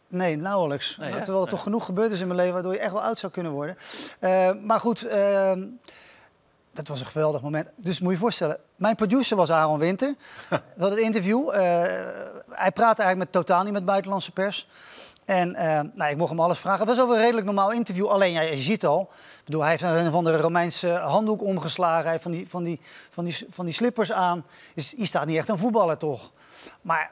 Nee, 0.08 0.36
nauwelijks. 0.36 0.96
Nee? 0.96 1.10
Terwijl 1.10 1.28
er 1.36 1.40
Nee. 1.40 1.50
toch 1.50 1.62
genoeg 1.62 1.84
gebeurd 1.84 2.12
is 2.12 2.20
in 2.20 2.26
mijn 2.26 2.38
leven 2.38 2.54
waardoor 2.54 2.72
je 2.72 2.78
echt 2.78 2.92
wel 2.92 3.02
oud 3.02 3.18
zou 3.18 3.32
kunnen 3.32 3.52
worden. 3.52 3.76
Eh, 4.18 4.50
maar 4.62 4.80
goed, 4.80 5.02
eh, 5.02 5.52
dat 6.76 6.88
was 6.88 7.00
een 7.00 7.06
geweldig 7.06 7.42
moment. 7.42 7.68
Dus 7.76 7.98
moet 7.98 8.08
je 8.08 8.14
je 8.14 8.20
voorstellen, 8.20 8.58
mijn 8.76 8.96
producer 8.96 9.36
was 9.36 9.50
Aaron 9.50 9.78
Winter. 9.78 10.14
We 10.48 10.60
hadden 10.78 10.98
het 10.98 11.06
interview. 11.06 11.48
eh, 11.48 11.60
hij 12.50 12.72
praatte 12.72 13.02
eigenlijk 13.02 13.16
met, 13.16 13.32
totaal 13.32 13.62
niet 13.64 13.72
met 13.72 13.84
buitenlandse 13.84 14.32
pers. 14.32 14.68
En 15.24 15.54
eh, 15.54 15.80
nou, 15.94 16.10
ik 16.10 16.16
mocht 16.16 16.30
hem 16.30 16.40
alles 16.40 16.58
vragen. 16.58 16.86
Het 16.86 16.96
was 16.96 17.00
ook 17.04 17.10
een 17.10 17.20
redelijk 17.20 17.46
normaal 17.46 17.72
interview. 17.72 18.06
Alleen, 18.06 18.32
ja, 18.32 18.40
je 18.40 18.56
ziet 18.56 18.86
al. 18.86 19.08
Ik 19.38 19.44
bedoel, 19.44 19.60
hij 19.60 19.70
heeft 19.70 19.82
een 19.82 20.10
van 20.10 20.24
de 20.24 20.36
Romeinse 20.36 20.90
handdoek 20.90 21.42
omgeslagen. 21.42 22.02
Hij 22.02 22.10
heeft 22.10 22.22
van 22.22 22.32
die, 22.32 22.48
van 22.48 22.64
die, 22.64 22.80
van 23.10 23.24
die, 23.24 23.46
van 23.48 23.64
die 23.64 23.74
slippers 23.74 24.12
aan. 24.12 24.44
Dus 24.74 24.94
hier 24.96 25.06
staat 25.06 25.26
niet 25.26 25.36
echt 25.36 25.48
een 25.48 25.58
voetballer, 25.58 25.96
toch? 25.96 26.32
Maar 26.80 27.10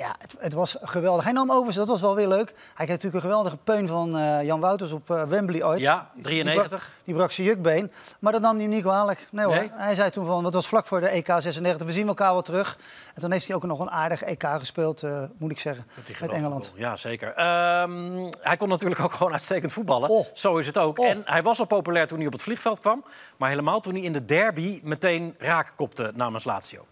ja, 0.00 0.14
het, 0.18 0.36
het 0.38 0.52
was 0.52 0.76
geweldig. 0.80 1.24
Hij 1.24 1.32
nam 1.32 1.48
overigens, 1.50 1.76
dat 1.76 1.88
was 1.88 2.00
wel 2.00 2.14
weer 2.14 2.28
leuk. 2.28 2.48
Hij 2.48 2.86
kreeg 2.86 2.88
natuurlijk 2.88 3.14
een 3.14 3.20
geweldige 3.30 3.56
peun 3.56 3.86
van 3.86 4.16
eh, 4.16 4.42
Jan 4.42 4.60
Wouters 4.60 4.92
op 4.92 5.10
eh, 5.10 5.22
Wembley 5.22 5.64
ooit. 5.64 5.80
Ja, 5.80 6.10
Die- 6.14 6.22
93. 6.22 6.68
Die, 6.68 6.78
brak, 6.78 7.04
die 7.04 7.14
brak 7.14 7.32
zijn 7.32 7.46
jukbeen. 7.46 7.92
Maar 8.18 8.32
dat 8.32 8.40
nam 8.40 8.52
hij 8.52 8.62
hem 8.62 8.70
niet 8.70 8.82
kwalijk. 8.82 9.28
Nee 9.30 9.44
hoor. 9.44 9.54
Nee? 9.54 9.70
Hij 9.74 9.94
zei 9.94 10.10
toen 10.10 10.26
van, 10.26 10.42
wat 10.42 10.54
was 10.54 10.66
vlak 10.68 10.86
voor 10.86 11.00
de 11.00 11.08
EK 11.08 11.26
96. 11.26 11.86
We 11.86 11.92
zien 11.92 12.06
elkaar 12.08 12.32
wel 12.32 12.42
terug. 12.42 12.78
En 13.14 13.20
toen 13.20 13.32
heeft 13.32 13.46
hij 13.46 13.56
ook 13.56 13.62
nog 13.62 13.78
een 13.78 13.90
aardig 13.90 14.22
EK 14.22 14.44
gespeeld, 14.58 15.02
eh, 15.02 15.22
moet 15.38 15.50
ik 15.50 15.58
zeggen. 15.58 15.86
Met 16.20 16.30
Engeland. 16.30 16.72
Ja, 16.74 16.96
zeker. 16.96 17.34
Ehm, 17.34 18.30
hij 18.40 18.56
kon 18.56 18.68
natuurlijk 18.68 19.00
ook 19.00 19.12
gewoon 19.12 19.32
uitstekend 19.32 19.72
voetballen. 19.72 20.08
Oh. 20.08 20.26
Zo 20.34 20.56
is 20.56 20.66
het 20.66 20.78
ook. 20.78 20.98
Oh. 20.98 21.06
En 21.06 21.22
hij 21.24 21.42
was 21.42 21.58
al 21.58 21.64
populair 21.66 22.06
toen 22.06 22.18
hij 22.18 22.26
op 22.26 22.32
het 22.32 22.42
vliegveld 22.42 22.80
kwam. 22.80 23.04
Maar 23.36 23.48
helemaal 23.48 23.80
toen 23.80 23.94
hij 23.94 24.02
in 24.02 24.12
de 24.12 24.24
derby 24.24 24.80
meteen 24.82 25.34
raak 25.38 25.72
kopte 25.76 26.12
namens 26.14 26.44
Lazio. 26.44 26.86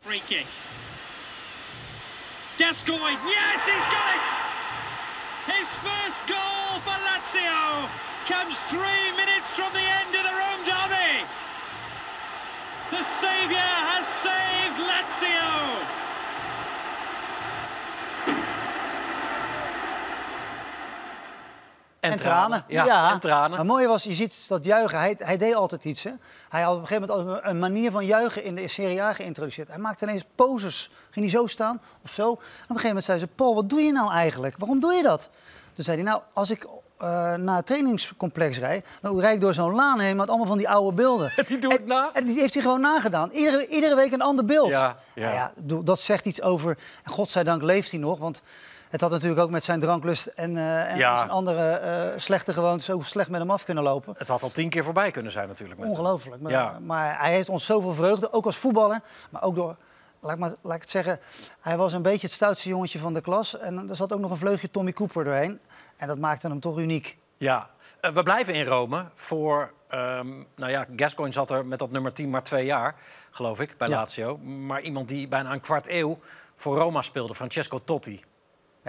Free 0.00 0.22
kick. 0.26 0.46
Gascoigne, 2.58 3.20
yes, 3.28 3.60
he's 3.68 3.88
got 3.92 4.16
it! 4.16 4.26
His 5.52 5.68
first 5.84 6.20
goal 6.24 6.80
for 6.80 6.96
Lazio 7.04 7.84
comes 8.26 8.56
three 8.72 9.12
minutes 9.12 9.52
from 9.54 9.72
the 9.76 9.84
end 9.84 10.16
of 10.16 10.24
the 10.24 10.32
Rome 10.32 10.64
derby. 10.64 11.20
The 12.96 13.04
saviour 13.20 13.75
En 22.12 22.20
tranen. 22.20 22.64
Ja, 22.68 23.12
en 23.12 23.20
tranen. 23.20 23.50
Maar 23.50 23.58
het 23.58 23.68
mooie 23.68 23.86
was, 23.86 24.04
je 24.04 24.12
ziet 24.12 24.48
dat 24.48 24.64
juichen. 24.64 24.98
Hij, 24.98 25.14
hij 25.18 25.36
deed 25.36 25.54
altijd 25.54 25.84
iets. 25.84 26.02
Hè? 26.02 26.10
Hij 26.48 26.62
had 26.62 26.74
op 26.74 26.80
een 26.80 26.86
gegeven 26.86 27.16
moment 27.16 27.40
een- 27.44 27.58
manier 27.58 27.90
van 27.90 28.06
juichen 28.06 28.44
in 28.44 28.54
de 28.54 28.68
Serie 28.68 29.02
A 29.02 29.12
geïntroduceerd. 29.12 29.68
Hij 29.68 29.78
maakte 29.78 30.04
ineens 30.06 30.24
poses. 30.34 30.90
Ging 31.10 31.30
hij 31.30 31.34
zo 31.40 31.46
staan 31.46 31.80
of 32.04 32.10
zo. 32.12 32.22
En 32.22 32.30
op 32.32 32.38
een 32.40 32.66
gegeven 32.66 32.86
moment 32.86 33.04
zei 33.04 33.18
ze, 33.18 33.26
Paul, 33.26 33.54
wat 33.54 33.70
doe 33.70 33.80
je 33.80 33.92
nou 33.92 34.12
eigenlijk? 34.12 34.54
Waarom 34.58 34.80
doe 34.80 34.92
je 34.92 35.02
dat? 35.02 35.28
Toen 35.74 35.84
zei 35.84 35.96
hij, 35.96 36.06
nou, 36.06 36.20
als 36.32 36.50
ik 36.50 36.66
eh, 36.98 37.34
naar 37.34 37.56
het 37.56 37.66
trainingscomplex 37.66 38.58
rijd... 38.58 38.86
dan 39.00 39.20
rijd 39.20 39.34
ik 39.34 39.40
door 39.40 39.54
zo'n 39.54 39.74
laan 39.74 40.00
heen 40.00 40.16
met 40.16 40.28
allemaal 40.28 40.46
van 40.46 40.58
die 40.58 40.68
oude 40.68 40.96
beelden. 40.96 41.32
Die 41.48 41.58
doe 41.58 41.72
ik 41.72 41.80
En- 41.80 41.86
na. 41.86 42.10
En 42.12 42.24
die 42.26 42.40
heeft 42.40 42.54
hij 42.54 42.62
gewoon 42.62 42.80
nagedaan. 42.80 43.30
Iedere, 43.30 43.66
iedere 43.66 43.94
week 43.94 44.12
een 44.12 44.20
ander 44.22 44.44
beeld. 44.44 44.68
Ja, 44.68 44.96
ja. 45.14 45.22
Nou 45.24 45.34
ja, 45.34 45.52
bedoel, 45.56 45.82
dat 45.84 46.00
zegt 46.00 46.24
iets 46.24 46.42
over... 46.42 46.78
En 47.04 47.12
godzijdank 47.12 47.62
leeft 47.62 47.90
hij 47.90 48.00
nog, 48.00 48.18
want... 48.18 48.42
Het 48.96 49.04
had 49.04 49.14
natuurlijk 49.14 49.40
ook 49.40 49.50
met 49.50 49.64
zijn 49.64 49.80
dranklust 49.80 50.26
en, 50.26 50.56
eh, 50.56 50.90
en 50.90 50.96
Ja. 50.96 51.16
zijn 51.16 51.30
andere 51.30 51.62
eh, 51.72 52.18
slechte 52.18 52.52
gewoontes 52.52 52.84
zo 52.86 53.00
slecht 53.00 53.28
met 53.30 53.40
hem 53.40 53.50
af 53.50 53.64
kunnen 53.64 53.84
lopen. 53.84 54.14
Het 54.18 54.28
had 54.28 54.42
al 54.42 54.50
tien 54.50 54.70
keer 54.70 54.84
voorbij 54.84 55.10
kunnen 55.10 55.32
zijn 55.32 55.48
natuurlijk. 55.48 55.80
Met. 55.80 55.88
Ongelooflijk. 55.88 56.42
Maar, 56.42 56.52
Ja. 56.52 56.78
maar 56.80 57.20
hij 57.20 57.32
heeft 57.32 57.48
ons 57.48 57.64
zoveel 57.64 57.92
vreugde, 57.92 58.32
ook 58.32 58.44
als 58.46 58.56
voetballer. 58.56 59.00
Maar 59.30 59.42
ook 59.42 59.54
door, 59.54 59.76
laat 60.20 60.32
ik, 60.32 60.38
maar, 60.38 60.52
laat 60.62 60.74
ik 60.74 60.80
het 60.80 60.90
zeggen, 60.90 61.18
hij 61.60 61.76
was 61.76 61.92
een 61.92 62.02
beetje 62.02 62.26
het 62.26 62.36
stoutste 62.36 62.68
jongetje 62.68 62.98
van 62.98 63.14
de 63.14 63.20
klas. 63.20 63.58
En 63.58 63.88
er 63.88 63.96
zat 63.96 64.12
ook 64.12 64.20
nog 64.20 64.30
een 64.30 64.36
vleugje 64.36 64.70
Tommy 64.70 64.92
Cooper 64.92 65.24
doorheen. 65.24 65.60
En 65.96 66.06
dat 66.08 66.18
maakte 66.18 66.48
hem 66.48 66.60
toch 66.60 66.78
uniek. 66.78 67.18
Ja, 67.36 67.70
Eh, 68.00 68.10
we 68.12 68.22
blijven 68.22 68.54
in 68.54 68.66
Rome 68.66 69.04
voor... 69.14 69.72
ehm, 69.88 70.28
nou 70.56 70.70
ja, 70.70 70.86
Gascoigne 70.96 71.34
zat 71.34 71.50
er 71.50 71.66
met 71.66 71.78
dat 71.78 71.90
nummer 71.90 72.12
10 72.12 72.30
maar 72.30 72.42
twee 72.42 72.64
jaar, 72.64 72.94
geloof 73.30 73.60
ik, 73.60 73.74
bij 73.78 73.88
Ja. 73.88 73.96
Lazio. 73.96 74.38
Maar 74.38 74.80
iemand 74.80 75.08
die 75.08 75.28
bijna 75.28 75.52
een 75.52 75.60
kwart 75.60 75.88
eeuw 75.88 76.18
voor 76.56 76.76
Roma 76.78 77.02
speelde, 77.02 77.34
Francesco 77.34 77.78
Totti. 77.84 78.24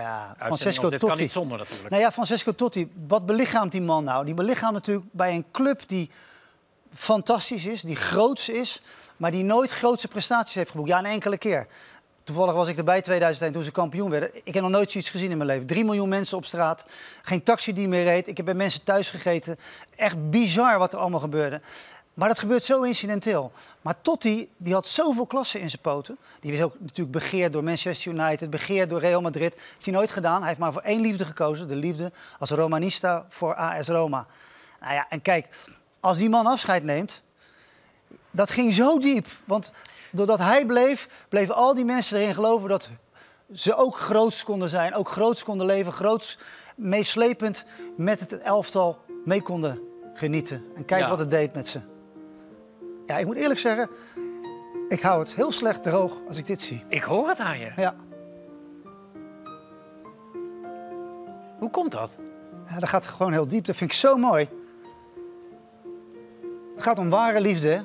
Ja, 0.01 0.35
Francesco 0.39 0.89
dit 0.89 0.99
kan 0.99 1.07
Totti. 1.07 1.23
niet 1.23 1.31
zonder 1.31 1.57
natuurlijk. 1.57 1.89
Nou 1.89 2.01
ja, 2.01 2.11
Francesco 2.11 2.55
Totti, 2.55 2.91
wat 3.07 3.25
belichaamt 3.25 3.71
die 3.71 3.81
man 3.81 4.03
nou? 4.03 4.25
Die 4.25 4.33
belichaamt 4.33 4.73
natuurlijk 4.73 5.07
bij 5.11 5.33
een 5.33 5.45
club 5.51 5.87
die 5.87 6.09
fantastisch 6.93 7.65
is, 7.65 7.81
die 7.81 7.95
groots 7.95 8.49
is, 8.49 8.81
maar 9.17 9.31
die 9.31 9.43
nooit 9.43 9.71
grootse 9.71 10.07
prestaties 10.07 10.55
heeft 10.55 10.69
geboekt. 10.69 10.89
Ja, 10.89 10.99
een 10.99 11.05
enkele 11.05 11.37
keer. 11.37 11.67
Toevallig 12.23 12.53
was 12.53 12.67
ik 12.67 12.77
erbij 12.77 13.01
2001 13.01 13.53
toen 13.53 13.63
ze 13.63 13.71
kampioen 13.71 14.09
werden. 14.09 14.29
Ik 14.43 14.53
heb 14.53 14.63
nog 14.63 14.71
nooit 14.71 14.91
zoiets 14.91 15.09
gezien 15.09 15.31
in 15.31 15.37
mijn 15.37 15.49
leven. 15.49 15.67
Drie 15.67 15.85
miljoen 15.85 16.09
mensen 16.09 16.37
op 16.37 16.45
straat, 16.45 16.85
geen 17.21 17.43
taxi 17.43 17.73
die 17.73 17.87
meer 17.87 18.03
reed. 18.03 18.27
Ik 18.27 18.37
heb 18.37 18.45
bij 18.45 18.55
mensen 18.55 18.83
thuis 18.83 19.09
gegeten. 19.09 19.57
Echt 19.95 20.29
bizar 20.29 20.77
wat 20.79 20.93
er 20.93 20.99
allemaal 20.99 21.19
gebeurde. 21.19 21.61
Maar 22.17 22.27
dat 22.27 22.39
gebeurt 22.39 22.63
zo 22.63 22.81
incidenteel. 22.81 23.51
Maar 23.81 24.01
Totti, 24.01 24.49
die 24.57 24.73
had 24.73 24.87
zoveel 24.87 25.25
klassen 25.25 25.59
in 25.59 25.69
zijn 25.69 25.81
poten. 25.81 26.17
Die 26.39 26.51
is 26.53 26.61
ook 26.61 26.73
natuurlijk 26.79 27.11
begeerd 27.11 27.53
door 27.53 27.63
Manchester 27.63 28.11
United, 28.11 28.49
begeerd 28.49 28.89
door 28.89 28.99
Real 28.99 29.21
Madrid. 29.21 29.53
Heeft 29.53 29.85
hij 29.85 29.93
nooit 29.93 30.11
gedaan. 30.11 30.37
Hij 30.37 30.47
heeft 30.47 30.59
maar 30.59 30.73
voor 30.73 30.81
één 30.81 31.01
liefde 31.01 31.25
gekozen. 31.25 31.67
De 31.67 31.75
liefde 31.75 32.11
als 32.39 32.49
Romanista 32.49 33.25
voor 33.29 33.55
AS 33.55 33.87
Roma. 33.87 34.25
Nou 34.81 34.93
ja, 34.93 35.05
en 35.09 35.21
kijk, 35.21 35.47
als 35.99 36.17
die 36.17 36.29
man 36.29 36.45
afscheid 36.45 36.83
neemt... 36.83 37.21
dat 38.31 38.51
ging 38.51 38.73
zo 38.73 38.99
diep. 38.99 39.27
Want 39.45 39.71
doordat 40.11 40.39
hij 40.39 40.65
bleef, 40.65 41.25
bleven 41.29 41.55
al 41.55 41.73
die 41.75 41.85
mensen 41.85 42.19
erin 42.19 42.33
geloven 42.33 42.69
dat 42.69 42.89
ze 43.53 43.75
ook 43.75 43.97
groots 43.99 44.43
konden 44.43 44.69
zijn. 44.69 44.93
Ook 44.95 45.09
groots 45.09 45.43
konden 45.43 45.65
leven, 45.65 45.93
groots 45.93 46.37
meeslepend 46.75 47.65
met 47.97 48.19
het 48.19 48.33
elftal 48.33 49.01
mee 49.25 49.41
konden 49.41 49.79
genieten. 50.13 50.65
En 50.75 50.85
kijk 50.85 51.01
Ja. 51.01 51.09
wat 51.09 51.19
het 51.19 51.29
deed 51.29 51.53
met 51.53 51.67
ze. 51.67 51.79
Ja, 53.07 53.17
ik 53.17 53.25
moet 53.25 53.35
eerlijk 53.35 53.59
zeggen, 53.59 53.89
ik 54.89 55.01
hou 55.01 55.19
het 55.19 55.35
heel 55.35 55.51
slecht 55.51 55.83
droog 55.83 56.13
als 56.27 56.37
ik 56.37 56.45
dit 56.45 56.61
zie. 56.61 56.83
Ik 56.87 57.03
hoor 57.03 57.27
het 57.27 57.39
aan 57.39 57.59
je. 57.59 57.71
Ja, 57.75 57.95
Hoe 61.59 61.69
komt 61.69 61.91
dat? 61.91 62.15
ja 62.69 62.79
dat 62.79 62.89
gaat 62.89 63.05
gewoon 63.05 63.31
heel 63.31 63.47
diep. 63.47 63.65
Dat 63.65 63.75
vind 63.75 63.91
ik 63.91 63.97
zo 63.97 64.17
mooi. 64.17 64.49
Het 66.75 66.83
gaat 66.83 66.99
om 66.99 67.09
ware 67.09 67.41
liefde, 67.41 67.67
hè? 67.69 67.81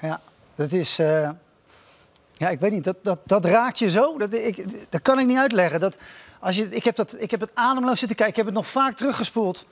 Ja, 0.00 0.20
dat 0.54 0.72
is. 0.72 0.98
eh, 0.98 1.30
ja, 2.38 2.48
ik 2.48 2.60
weet 2.60 2.70
niet, 2.70 2.84
dat, 2.84 2.96
dat, 3.02 3.18
dat 3.24 3.44
raakt 3.44 3.78
je 3.78 3.90
zo. 3.90 4.18
Dat, 4.18 4.34
ik, 4.34 4.64
dat 4.88 5.02
kan 5.02 5.18
ik 5.18 5.26
niet 5.26 5.38
uitleggen. 5.38 5.80
Dat, 5.80 5.96
als 6.40 6.56
je, 6.56 6.68
ik, 6.68 6.84
heb 6.84 6.96
dat, 6.96 7.16
ik 7.18 7.30
heb 7.30 7.40
het 7.40 7.50
ademloos 7.54 7.98
zitten 7.98 8.16
kijken. 8.16 8.34
Ik 8.34 8.36
heb 8.36 8.54
het 8.54 8.64
nog 8.64 8.72
vaak 8.72 8.96
teruggespoeld. 8.96 9.66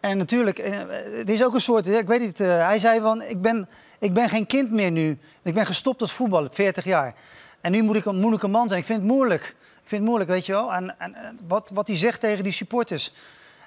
En 0.00 0.18
natuurlijk, 0.18 0.58
eh, 0.58 0.78
het 1.12 1.30
is 1.30 1.44
ook 1.44 1.54
een 1.54 1.60
soort. 1.60 1.86
Ik 1.86 2.06
weet 2.06 2.20
niet, 2.20 2.40
eh, 2.40 2.66
hij 2.66 2.78
zei 2.78 3.00
van: 3.00 3.22
ik 3.22 3.40
ben, 3.40 3.68
ik 3.98 4.14
ben 4.14 4.28
geen 4.28 4.46
kind 4.46 4.70
meer 4.70 4.90
nu. 4.90 5.18
Ik 5.42 5.54
ben 5.54 5.66
gestopt 5.66 6.00
als 6.00 6.12
voetballer, 6.12 6.48
40 6.52 6.84
jaar. 6.84 7.14
En 7.60 7.72
nu 7.72 7.82
moet 7.82 7.96
ik 7.96 8.04
een 8.04 8.20
moeilijke 8.20 8.48
man 8.48 8.68
zijn. 8.68 8.80
Ik 8.80 8.86
vind 8.86 8.98
het 8.98 9.08
moeilijk. 9.08 9.44
Ik 9.58 9.96
vind 9.96 10.00
het 10.00 10.10
moeilijk, 10.10 10.30
weet 10.30 10.46
je 10.46 10.52
wel. 10.52 10.72
En, 10.72 10.98
en, 10.98 11.14
en 11.14 11.38
wat, 11.48 11.70
wat 11.74 11.86
hij 11.86 11.96
zegt 11.96 12.20
tegen 12.20 12.44
die 12.44 12.52
supporters. 12.52 13.12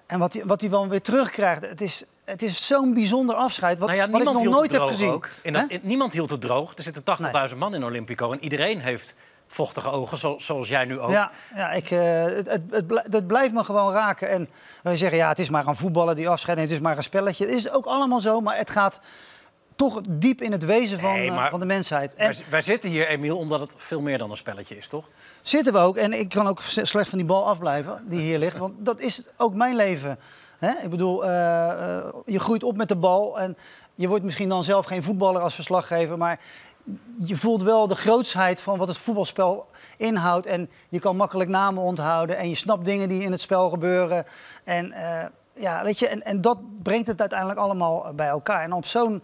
En 0.08 0.20
wat 0.20 0.34
hij, 0.34 0.44
wat 0.46 0.62
hij 0.62 0.70
dan 0.70 0.90
weer 0.90 1.02
terugkrijgt. 1.02 1.62
Het 1.62 1.82
is, 1.82 2.04
het 2.26 2.42
is 2.42 2.68
zo'n 2.68 2.94
bijzonder 2.94 3.36
afscheid. 3.36 3.78
Wat, 3.80 3.88
nou 3.88 4.00
ja, 4.02 4.10
wat 4.10 4.22
ik 4.22 4.28
nog 4.32 4.44
nooit 4.44 4.72
heb 4.72 4.82
gezien. 4.82 5.12
ook. 5.12 5.30
In 5.42 5.54
Hè? 5.54 5.62
het- 5.62 5.70
in- 5.72 5.80
niemand 5.84 6.14
hield 6.14 6.30
het 6.30 6.42
droog. 6.42 6.74
Er 6.78 6.84
zitten 6.84 7.04
80.000 7.04 7.58
man 7.58 7.74
in 7.76 7.84
Olympico. 7.84 8.32
En 8.32 8.44
iedereen 8.44 8.82
heeft 8.82 9.16
vochtige 9.48 9.90
ogen, 9.90 10.18
zo- 10.18 10.36
zoals 10.40 10.68
jij 10.68 10.86
nu 10.86 11.00
ook. 11.00 11.10
Ja, 11.12 11.32
ja 11.56 11.72
ik, 11.72 11.92
eh, 11.92 12.24
het, 12.24 12.48
het, 12.48 12.62
het, 12.72 12.88
blij- 12.88 13.06
het 13.10 13.28
blijft 13.28 13.54
me 13.54 13.64
gewoon 13.64 13.94
raken. 13.94 14.30
En 14.30 14.50
wij 14.84 14.98
zeggen, 14.98 15.18
ja, 15.18 15.28
het 15.30 15.40
is 15.40 15.50
maar 15.50 15.68
een 15.68 15.76
voetballer 15.76 16.16
die 16.16 16.30
afscheid 16.30 16.58
neemt, 16.58 16.70
het 16.70 16.80
is 16.80 16.86
maar 16.86 16.98
een 16.98 17.04
spelletje. 17.04 17.46
Het 17.46 17.54
is 17.56 17.70
ook 17.70 17.86
allemaal 17.86 18.20
zo, 18.20 18.42
maar 18.42 18.58
het 18.58 18.70
gaat 18.70 19.00
toch 19.76 20.02
diep 20.10 20.42
in 20.42 20.52
het 20.52 20.66
wezen 20.66 21.00
van, 21.00 21.14
Nee, 21.14 21.32
eh, 21.32 21.50
van 21.50 21.60
de 21.60 21.66
mensheid. 21.66 22.16
En 22.16 22.32
Wij, 22.32 22.44
wij 22.50 22.62
zitten 22.62 22.90
hier, 22.90 23.08
Emiel, 23.08 23.38
omdat 23.38 23.60
het 23.60 23.74
veel 23.78 24.02
meer 24.02 24.18
dan 24.18 24.32
een 24.32 24.38
spelletje 24.38 24.78
is, 24.78 24.88
toch? 24.88 25.06
zitten 25.42 25.74
we 25.74 25.80
ook, 25.80 25.98
en 25.98 26.14
ik 26.14 26.30
kan 26.30 26.48
ook 26.48 26.62
slecht 26.62 27.10
van 27.10 27.18
die 27.18 27.28
bal 27.28 27.48
afblijven 27.48 28.04
die 28.08 28.20
hier 28.20 28.40
ligt, 28.40 28.58
want 28.58 28.74
dat 28.78 29.00
is 29.00 29.24
ook 29.38 29.54
mijn 29.54 29.76
leven. 29.76 30.20
Hè? 30.60 30.72
Ik 30.84 30.90
bedoel, 30.90 31.26
eh, 31.26 31.98
eh, 31.98 32.06
je 32.26 32.40
groeit 32.40 32.64
op 32.64 32.78
met 32.78 32.88
de 32.88 32.96
bal 32.96 33.40
en 33.40 33.58
je 33.96 34.08
wordt 34.08 34.24
misschien 34.24 34.50
dan 34.50 34.64
zelf 34.64 34.86
geen 34.86 35.04
voetballer 35.04 35.42
als 35.42 35.56
verslaggever, 35.56 36.18
maar 36.18 36.40
je 37.18 37.36
voelt 37.36 37.64
wel 37.64 37.88
de 37.88 37.96
grootsheid 37.96 38.62
van 38.62 38.78
wat 38.78 38.88
het 38.88 38.98
voetbalspel 38.98 39.66
inhoudt. 39.98 40.46
En 40.46 40.70
je 40.90 41.00
kan 41.00 41.16
makkelijk 41.16 41.50
namen 41.50 41.84
onthouden 41.84 42.38
en 42.38 42.50
je 42.50 42.56
snapt 42.56 42.86
dingen 42.86 43.10
die 43.10 43.24
in 43.24 43.32
het 43.32 43.42
spel 43.42 43.70
gebeuren. 43.70 44.26
En, 44.64 44.94
ja, 45.56 45.84
weet 45.84 46.00
je, 46.00 46.08
en, 46.08 46.24
en 46.24 46.42
dat 46.42 46.58
brengt 46.84 47.08
het 47.08 47.20
uiteindelijk 47.20 47.60
allemaal 47.60 48.14
bij 48.16 48.28
elkaar. 48.28 48.64
En 48.64 48.74
op 48.74 48.86
zo'n 48.86 49.24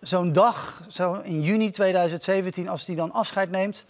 zo'n 0.00 0.32
dag, 0.32 0.82
zo 0.88 1.20
in 1.24 1.42
juni 1.42 1.70
2017, 1.70 2.68
als 2.68 2.86
hij 2.86 2.96
dan 2.96 3.12
afscheid 3.12 3.50
neemt... 3.50 3.86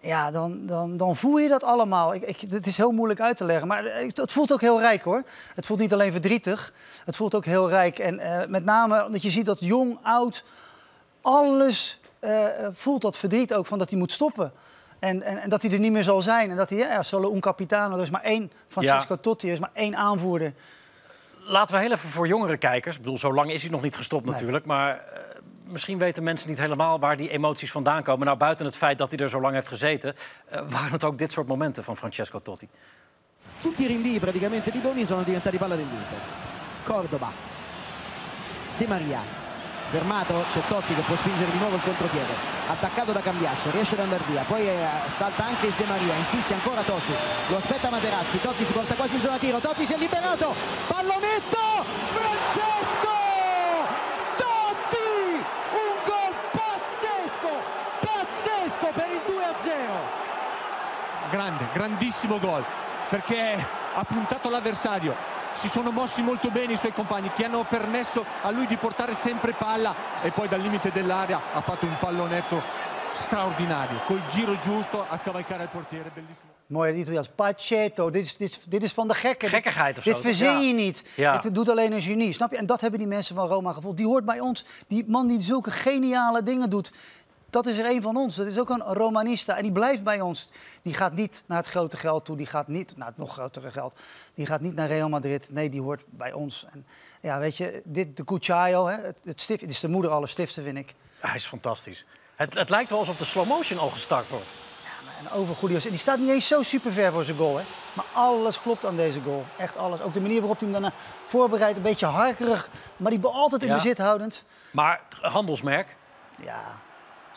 Ja, 0.00 0.30
dan, 0.30 0.66
dan, 0.66 0.96
dan 0.96 1.16
voel 1.16 1.38
je 1.38 1.48
dat 1.48 1.62
allemaal. 1.62 2.14
Ik, 2.14 2.22
ik, 2.22 2.40
het 2.40 2.66
is 2.66 2.76
heel 2.76 2.92
moeilijk 2.92 3.20
uit 3.20 3.36
te 3.36 3.44
leggen, 3.44 3.68
maar 3.68 3.84
het, 3.84 4.16
het 4.16 4.32
voelt 4.32 4.52
ook 4.52 4.60
heel 4.60 4.80
rijk 4.80 5.02
hoor. 5.02 5.22
Het 5.54 5.66
voelt 5.66 5.78
niet 5.78 5.92
alleen 5.92 6.12
verdrietig, 6.12 6.72
het 7.04 7.16
voelt 7.16 7.34
ook 7.34 7.44
heel 7.44 7.68
rijk. 7.68 7.98
En 7.98 8.18
eh, 8.18 8.48
met 8.48 8.64
name 8.64 9.04
omdat 9.04 9.22
je 9.22 9.30
ziet 9.30 9.46
dat 9.46 9.60
jong, 9.60 9.98
oud, 10.02 10.44
alles 11.20 12.00
eh, 12.18 12.46
voelt 12.72 13.02
dat 13.02 13.16
verdriet 13.16 13.54
ook 13.54 13.66
van 13.66 13.78
dat 13.78 13.90
hij 13.90 13.98
moet 13.98 14.12
stoppen. 14.12 14.52
En, 14.98 15.22
en, 15.22 15.42
en 15.42 15.48
dat 15.48 15.62
hij 15.62 15.70
er 15.70 15.78
niet 15.78 15.92
meer 15.92 16.04
zal 16.04 16.22
zijn. 16.22 16.50
En 16.50 16.56
dat 16.56 16.70
hij, 16.70 16.78
ja, 16.78 16.92
ja, 16.92 17.02
solo 17.02 17.32
un 17.32 17.40
capitano, 17.40 17.96
er 17.96 18.02
is 18.02 18.10
maar 18.10 18.22
één 18.22 18.52
Francesco 18.68 19.16
Totti, 19.16 19.46
er 19.46 19.52
is 19.52 19.60
maar 19.60 19.70
één 19.72 19.96
aanvoerder. 19.96 20.52
Laten 21.48 21.74
we 21.74 21.80
heel 21.80 21.92
even 21.92 22.08
voor 22.08 22.26
jongere 22.26 22.56
kijkers. 22.56 22.96
Ik 22.96 23.02
bedoel, 23.02 23.18
zo 23.18 23.32
lang 23.34 23.50
is 23.50 23.62
hij 23.62 23.70
nog 23.70 23.82
niet 23.82 23.96
gestopt 23.96 24.24
Nee. 24.24 24.32
natuurlijk. 24.32 24.64
Maar 24.66 24.90
eh, 24.90 25.20
misschien 25.64 25.98
weten 25.98 26.22
mensen 26.22 26.48
niet 26.48 26.58
helemaal 26.58 26.98
waar 26.98 27.16
die 27.16 27.30
emoties 27.30 27.72
vandaan 27.72 28.02
komen. 28.02 28.26
Nou, 28.26 28.38
buiten 28.38 28.66
het 28.66 28.76
feit 28.76 28.98
dat 28.98 29.10
hij 29.10 29.20
er 29.20 29.28
zo 29.28 29.40
lang 29.40 29.54
heeft 29.54 29.68
gezeten... 29.68 30.14
eh, 30.48 30.60
waren 30.68 30.92
het 30.92 31.04
ook 31.04 31.18
dit 31.18 31.32
soort 31.32 31.46
momenten 31.46 31.84
van 31.84 31.96
Francesco 31.96 32.38
Totti. 32.38 32.68
Tutti 33.62 33.84
i 33.84 33.86
rinvii 33.86 34.20
praticamente 34.20 34.70
di 34.70 34.78
Boni 34.78 35.06
sono 35.06 35.22
diventati 35.22 35.56
palla 35.58 35.74
dell'Inter. 35.76 36.18
Cordoba. 36.84 37.28
Se 38.70 38.88
Maria. 38.88 39.20
Fermato, 39.90 40.44
c'è 40.52 40.60
Totti 40.62 40.94
che 40.94 41.00
può 41.02 41.14
spingere 41.16 41.50
di 41.50 41.58
nuovo 41.58 41.76
il 41.76 41.82
contropiede. 41.82 42.34
Attaccato 42.68 43.12
da 43.12 43.20
Cambiasso, 43.20 43.70
riesce 43.70 43.94
ad 43.94 44.00
andare 44.00 44.24
via. 44.26 44.42
Poi 44.42 44.68
eh, 44.68 44.86
salta 45.06 45.44
anche 45.44 45.70
Se 45.70 45.84
Maria, 45.84 46.14
insiste 46.14 46.54
ancora 46.54 46.82
Totti. 46.82 47.12
Lo 47.48 47.56
aspetta 47.56 47.90
Materazzi, 47.90 48.40
Totti 48.40 48.64
si 48.64 48.72
porta 48.72 48.94
quasi 48.94 49.14
in 49.14 49.20
zona 49.20 49.38
tiro. 49.38 49.58
Totti 49.58 49.86
si 49.86 49.94
è 49.94 49.96
liberato. 49.96 50.54
Pallonetto! 50.86 51.84
Francesco! 52.12 53.14
Totti! 54.36 55.44
Un 55.72 55.96
gol 56.04 56.34
pazzesco! 56.50 57.50
Pazzesco 58.00 58.90
per 58.92 59.08
il 59.10 59.20
2-0! 59.24 60.24
grande, 61.30 61.66
grandissimo 61.72 62.38
gol 62.38 62.64
perché 63.08 63.64
ha 63.94 64.04
puntato 64.04 64.50
l'avversario. 64.50 65.35
Si 65.58 65.68
sono 65.68 65.90
mossi 65.90 66.22
molto 66.22 66.50
bene 66.50 66.74
i 66.74 66.76
suoi 66.76 66.92
compagni 66.92 67.30
che 67.30 67.44
hanno 67.44 67.64
permesso 67.64 68.24
a 68.42 68.50
lui 68.50 68.66
di 68.66 68.76
portare 68.76 69.14
sempre 69.14 69.52
palla 69.52 69.94
e 70.22 70.30
poi 70.30 70.48
dal 70.48 70.60
limite 70.60 70.92
dell'area 70.92 71.40
ha 71.54 71.60
fatto 71.62 71.86
un 71.86 71.96
pallonetto 71.98 72.62
straordinario, 73.14 74.00
col 74.06 74.22
giro 74.28 74.58
giusto 74.58 75.06
a 75.08 75.16
scavalcare 75.16 75.64
il 75.64 75.68
portiere, 75.70 76.10
bellissimo. 76.12 76.54
Mooi, 76.68 76.92
die 76.92 77.02
Italiaans. 77.02 77.30
Paceto, 77.34 78.10
dit 78.10 78.24
is, 78.24 78.36
dit, 78.36 78.50
is, 78.50 78.64
dit 78.64 78.82
is 78.82 78.92
van 78.92 79.08
de 79.08 79.14
gekken. 79.14 79.48
Gekkigheid 79.48 79.98
of 79.98 80.04
Dit 80.04 80.14
zo, 80.14 80.20
verzin 80.20 80.50
ja. 80.50 80.58
je 80.58 80.72
niet. 80.72 81.04
Ja. 81.16 81.40
Het 81.40 81.54
doet 81.54 81.68
alleen 81.68 81.92
een 81.92 82.02
genie, 82.02 82.32
snap 82.32 82.50
je? 82.50 82.56
En 82.56 82.66
dat 82.66 82.80
hebben 82.80 82.98
die 82.98 83.08
mensen 83.08 83.34
van 83.34 83.48
Roma 83.48 83.72
gevoeld. 83.72 83.96
Die 83.96 84.06
hoort 84.06 84.24
bij 84.24 84.40
ons. 84.40 84.64
Die 84.88 85.04
man 85.06 85.26
die 85.26 85.40
zulke 85.40 85.70
geniale 85.70 86.42
dingen 86.42 86.70
doet. 86.70 86.92
Dat 87.56 87.66
is 87.66 87.78
er 87.78 87.90
een 87.90 88.02
van 88.02 88.16
ons. 88.16 88.34
Dat 88.36 88.46
is 88.46 88.58
ook 88.58 88.68
een 88.70 88.82
Romanista. 88.82 89.56
En 89.56 89.62
die 89.62 89.72
blijft 89.72 90.02
bij 90.02 90.20
ons. 90.20 90.48
Die 90.82 90.94
gaat 90.94 91.12
niet 91.12 91.42
naar 91.46 91.58
het 91.58 91.66
grote 91.66 91.96
geld 91.96 92.24
toe. 92.24 92.36
Die 92.36 92.46
gaat 92.46 92.68
niet 92.68 92.96
naar 92.96 93.06
het 93.06 93.16
nog 93.16 93.32
grotere 93.32 93.70
geld. 93.70 94.00
Die 94.34 94.46
gaat 94.46 94.60
niet 94.60 94.74
naar 94.74 94.88
Real 94.88 95.08
Madrid. 95.08 95.48
Nee, 95.52 95.70
die 95.70 95.82
hoort 95.82 96.02
bij 96.06 96.32
ons. 96.32 96.66
En 96.70 96.86
ja, 97.20 97.38
weet 97.38 97.56
je, 97.56 97.82
dit, 97.84 98.16
de 98.16 98.24
Cucciaio, 98.24 98.86
hè, 98.86 98.96
het, 98.96 99.18
het 99.24 99.40
stift, 99.40 99.60
het 99.60 99.70
is 99.70 99.80
de 99.80 99.88
moeder 99.88 100.10
alle 100.10 100.26
stiften, 100.26 100.62
vind 100.62 100.78
ik. 100.78 100.94
Hij 101.20 101.34
is 101.34 101.46
fantastisch. 101.46 102.04
Het, 102.34 102.54
het 102.54 102.70
lijkt 102.70 102.90
wel 102.90 102.98
alsof 102.98 103.16
de 103.16 103.24
slow 103.24 103.46
motion 103.48 103.78
al 103.78 103.90
gestart 103.90 104.28
wordt. 104.28 104.52
En 105.18 105.30
over 105.30 105.56
Julio, 105.60 105.78
die 105.90 105.98
staat 105.98 106.18
niet 106.18 106.28
eens 106.28 106.46
zo 106.46 106.62
super 106.62 106.92
ver 106.92 107.12
voor 107.12 107.24
zijn 107.24 107.36
goal. 107.36 107.56
Hè? 107.56 107.64
Maar 107.92 108.06
alles 108.14 108.60
klopt 108.60 108.84
aan 108.84 108.96
deze 108.96 109.20
goal. 109.22 109.44
Echt 109.58 109.76
alles. 109.76 110.00
Ook 110.00 110.14
de 110.14 110.20
manier 110.20 110.38
waarop 110.40 110.58
hij 110.60 110.68
hem 110.70 110.80
daarna 110.80 110.96
voorbereidt. 111.26 111.76
Een 111.76 111.82
beetje 111.82 112.06
harkerig, 112.06 112.68
maar 112.96 113.10
die 113.10 113.20
bal 113.20 113.32
altijd 113.32 113.62
in 113.62 113.68
Ja. 113.68 113.74
bezit 113.74 113.98
houdend. 113.98 114.44
Maar 114.70 115.00
handelsmerk, 115.20 115.96
Ja, 116.42 116.80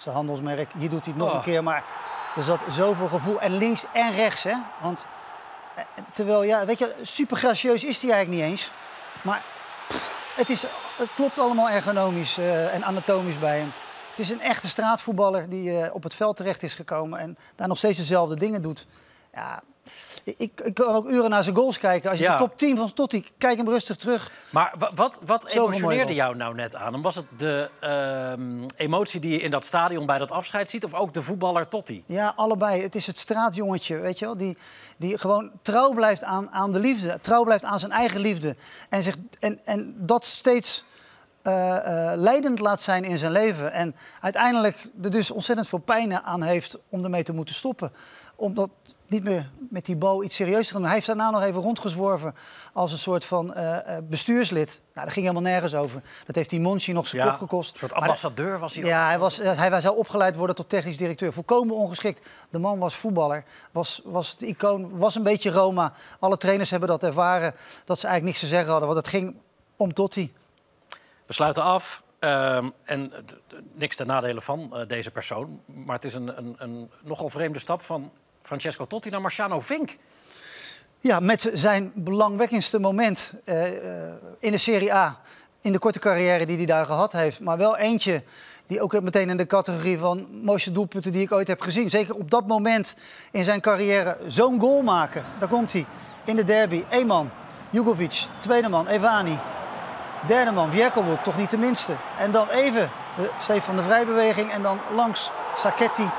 zijn 0.02 0.16
handelsmerk. 0.16 0.72
Hier 0.78 0.90
doet 0.90 1.06
hij 1.06 1.14
het 1.14 1.22
nog 1.24 1.30
Oh. 1.32 1.36
een 1.36 1.42
keer. 1.42 1.64
Maar 1.64 1.84
er 2.36 2.44
zat 2.44 2.60
zoveel 2.70 3.08
gevoel. 3.08 3.42
En 3.42 3.58
links 3.58 3.86
en 3.94 4.14
rechts, 4.16 4.44
hè. 4.44 4.54
Want 4.82 5.08
eh, 5.76 5.84
terwijl, 6.14 6.44
ja, 6.44 6.66
weet 6.66 6.80
je, 6.80 6.96
super 7.02 7.38
gracieus 7.38 7.84
is 7.84 8.02
hij 8.02 8.12
eigenlijk 8.12 8.42
niet 8.42 8.52
eens. 8.52 8.72
Maar 9.24 9.44
pff, 9.88 10.34
het, 10.36 10.50
is, 10.50 10.66
het 10.98 11.14
klopt 11.16 11.40
allemaal 11.40 11.70
ergonomisch 11.70 12.38
eh, 12.38 12.74
en 12.74 12.84
anatomisch 12.86 13.40
bij 13.40 13.58
hem. 13.58 13.72
Het 14.10 14.20
is 14.20 14.30
een 14.30 14.42
echte 14.42 14.68
straatvoetballer 14.68 15.50
die 15.50 15.82
eh, 15.82 15.96
op 15.96 16.04
het 16.04 16.16
veld 16.16 16.36
terecht 16.36 16.64
is 16.64 16.76
gekomen 16.76 17.20
en 17.20 17.38
daar 17.56 17.68
nog 17.68 17.78
steeds 17.78 17.98
dezelfde 17.98 18.36
dingen 18.38 18.62
doet. 18.62 18.88
Ja, 19.34 19.62
ik, 20.23 20.62
ik 20.63 20.73
kan 20.73 20.95
ook 20.95 21.10
uren 21.10 21.30
naar 21.30 21.43
zijn 21.43 21.56
goals 21.56 21.78
kijken. 21.78 22.10
Als 22.10 22.19
je 22.19 22.25
Ja. 22.25 22.38
de 22.38 22.43
top 22.43 22.58
10 22.58 22.78
van 22.78 22.93
Totti, 22.93 23.25
kijk 23.38 23.58
hem 23.58 23.69
rustig 23.69 23.95
terug. 23.95 24.32
Maar 24.49 24.73
wa- 24.78 24.91
wat, 24.95 25.17
wat 25.25 25.47
emotioneerde 25.47 26.13
jou 26.13 26.36
nou 26.36 26.56
net 26.56 26.75
aan? 26.75 27.02
Was 27.02 27.15
het 27.15 27.25
de 27.38 27.69
ehm, 27.80 28.65
emotie 28.75 29.19
die 29.19 29.32
je 29.32 29.39
in 29.39 29.52
dat 29.52 29.65
stadion 29.65 30.06
bij 30.06 30.17
dat 30.17 30.32
afscheid 30.32 30.69
ziet... 30.69 30.84
of 30.84 30.93
ook 30.93 31.13
de 31.13 31.21
voetballer 31.21 31.67
Totti? 31.67 32.04
Ja, 32.06 32.34
allebei. 32.36 32.82
Het 32.82 32.95
is 32.95 33.08
het 33.08 33.17
straatjongetje, 33.17 33.97
weet 33.97 34.19
je 34.19 34.25
wel. 34.25 34.38
Die, 34.38 34.58
die 34.97 35.17
gewoon 35.17 35.52
trouw 35.62 35.93
blijft 35.93 36.23
aan, 36.23 36.49
aan 36.52 36.71
de 36.71 36.80
liefde. 36.80 37.19
Trouw 37.21 37.43
blijft 37.43 37.63
aan 37.63 37.80
zijn 37.80 37.91
eigen 37.91 38.19
liefde. 38.19 38.56
En, 38.89 39.04
zich, 39.04 39.15
en, 39.39 39.60
en 39.65 39.93
dat 39.97 40.25
steeds 40.25 40.84
eh, 41.41 42.12
eh, 42.12 42.19
leidend 42.19 42.60
laat 42.60 42.82
zijn 42.82 43.04
in 43.04 43.17
zijn 43.17 43.32
leven. 43.32 43.71
En 43.73 43.95
uiteindelijk 44.21 44.89
er 45.02 45.12
dus 45.12 45.32
ontzettend 45.32 45.67
veel 45.67 45.80
pijn 45.80 46.21
aan 46.21 46.41
heeft 46.41 46.78
om 46.89 47.04
ermee 47.04 47.23
te 47.23 47.34
moeten 47.34 47.56
stoppen. 47.56 47.91
Omdat 48.36 48.69
niet 49.10 49.24
meer 49.24 49.50
met 49.69 49.86
die 49.86 49.95
bal 49.95 50.24
iets 50.24 50.36
serieus 50.36 50.67
te 50.67 50.74
doen. 50.74 50.84
Hij 50.84 50.93
heeft 50.93 51.06
daarna 51.08 51.30
nog 51.30 51.41
even 51.41 51.62
rondgezworven 51.62 52.36
als 52.74 52.91
een 52.91 52.98
soort 52.98 53.26
van 53.26 53.54
eh, 53.54 53.98
eh, 53.98 54.04
bestuurslid. 54.04 54.82
Nou, 54.93 55.06
dat 55.06 55.13
ging 55.13 55.26
helemaal 55.28 55.52
nergens 55.52 55.76
over. 55.76 56.02
Dat 56.26 56.36
heeft 56.36 56.50
die 56.50 56.60
Monchi 56.60 56.93
nog 56.93 57.08
zijn 57.08 57.24
Ja, 57.24 57.30
kop 57.30 57.39
gekost. 57.39 57.74
Een 57.74 57.80
soort 57.80 57.91
Maar 57.91 58.02
ambassadeur 58.02 58.60
was 58.60 58.74
hij 58.74 58.84
ook. 58.84 58.89
ja, 58.89 59.06
hij, 59.08 59.19
was, 59.19 59.39
eh, 59.39 59.58
hij 59.58 59.82
zou 59.82 59.98
opgeleid 59.98 60.36
worden 60.36 60.56
tot 60.56 60.69
technisch 60.69 60.98
directeur. 60.98 61.34
Volkomen 61.34 61.76
ongeschikt. 61.76 62.30
De 62.50 62.60
man 62.60 62.80
was 62.80 62.95
voetballer, 62.95 63.43
was, 63.72 64.02
was 64.04 64.32
het 64.32 64.41
icoon, 64.41 64.98
was 64.98 65.15
een 65.15 65.24
beetje 65.24 65.52
Roma. 65.52 65.93
Alle 66.19 66.38
trainers 66.38 66.69
hebben 66.69 66.89
dat 66.89 67.04
ervaren, 67.04 67.54
dat 67.86 68.00
ze 68.00 68.08
eigenlijk 68.08 68.24
niks 68.24 68.39
te 68.39 68.56
zeggen 68.56 68.69
hadden. 68.72 68.89
Want 68.89 69.00
het 69.06 69.15
ging 69.15 69.36
om 69.76 69.93
Totti. 69.93 70.34
We 71.26 71.34
sluiten 71.34 71.63
af. 71.63 72.04
ehm, 72.19 72.69
en 72.84 73.13
niks 73.74 73.95
ten 73.95 74.08
nadele 74.08 74.41
van 74.41 74.84
deze 74.88 75.12
persoon. 75.12 75.62
Maar 75.65 75.95
het 75.95 76.06
is 76.06 76.13
een, 76.15 76.38
een, 76.38 76.56
een 76.58 76.89
nogal 77.04 77.30
vreemde 77.30 77.60
stap 77.60 77.82
van 77.82 78.12
Francesco 78.50 78.88
Totti 78.88 79.10
naar 79.10 79.22
Marciano 79.22 79.60
Vink. 79.60 79.98
Ja, 81.00 81.20
met 81.20 81.50
zijn 81.54 81.92
belangwekkendste 81.96 82.80
moment 82.80 83.34
eh, 83.44 83.68
eh, 83.68 84.14
in 84.40 84.52
de 84.52 84.58
Serie 84.58 84.94
A. 84.94 85.20
In 85.62 85.72
de 85.72 85.80
korte 85.80 86.00
carrière 86.00 86.46
die 86.46 86.58
hij 86.58 86.66
daar 86.66 86.86
gehad 86.86 87.12
heeft. 87.12 87.40
Maar 87.40 87.58
wel 87.58 87.78
eentje 87.78 88.24
die 88.68 88.82
ook 88.82 89.02
meteen 89.02 89.30
in 89.30 89.38
de 89.38 89.46
categorie 89.46 89.98
van 89.98 90.28
mooiste 90.44 90.72
doelpunten 90.72 91.12
die 91.12 91.22
ik 91.22 91.32
ooit 91.32 91.48
heb 91.48 91.62
gezien. 91.62 91.90
Zeker 91.90 92.16
op 92.16 92.32
dat 92.32 92.48
moment 92.48 92.96
in 93.32 93.44
zijn 93.44 93.62
carrière 93.62 94.18
zo'n 94.28 94.60
goal 94.60 94.82
maken. 94.82 95.26
Daar 95.40 95.50
komt 95.50 95.74
hij. 95.74 95.86
In 96.26 96.36
de 96.36 96.44
derby. 96.44 96.84
Eén 96.90 97.08
man, 97.08 97.30
Jugovic. 97.70 98.26
Tweede 98.40 98.70
man, 98.70 98.88
Evani. 98.88 99.40
Derde 100.28 100.52
man, 100.52 100.72
Vjekowood, 100.72 101.24
toch 101.24 101.38
niet 101.38 101.52
de 101.52 101.58
minste. 101.58 101.96
En 102.20 102.32
dan 102.32 102.50
even 102.50 102.92
de 103.18 103.30
Stefan 103.40 103.76
de 103.76 103.84
Vrijbeweging 103.84 104.52
en 104.52 104.62
dan 104.62 104.80
langs 104.96 105.32
Sacchetti. 105.56 106.10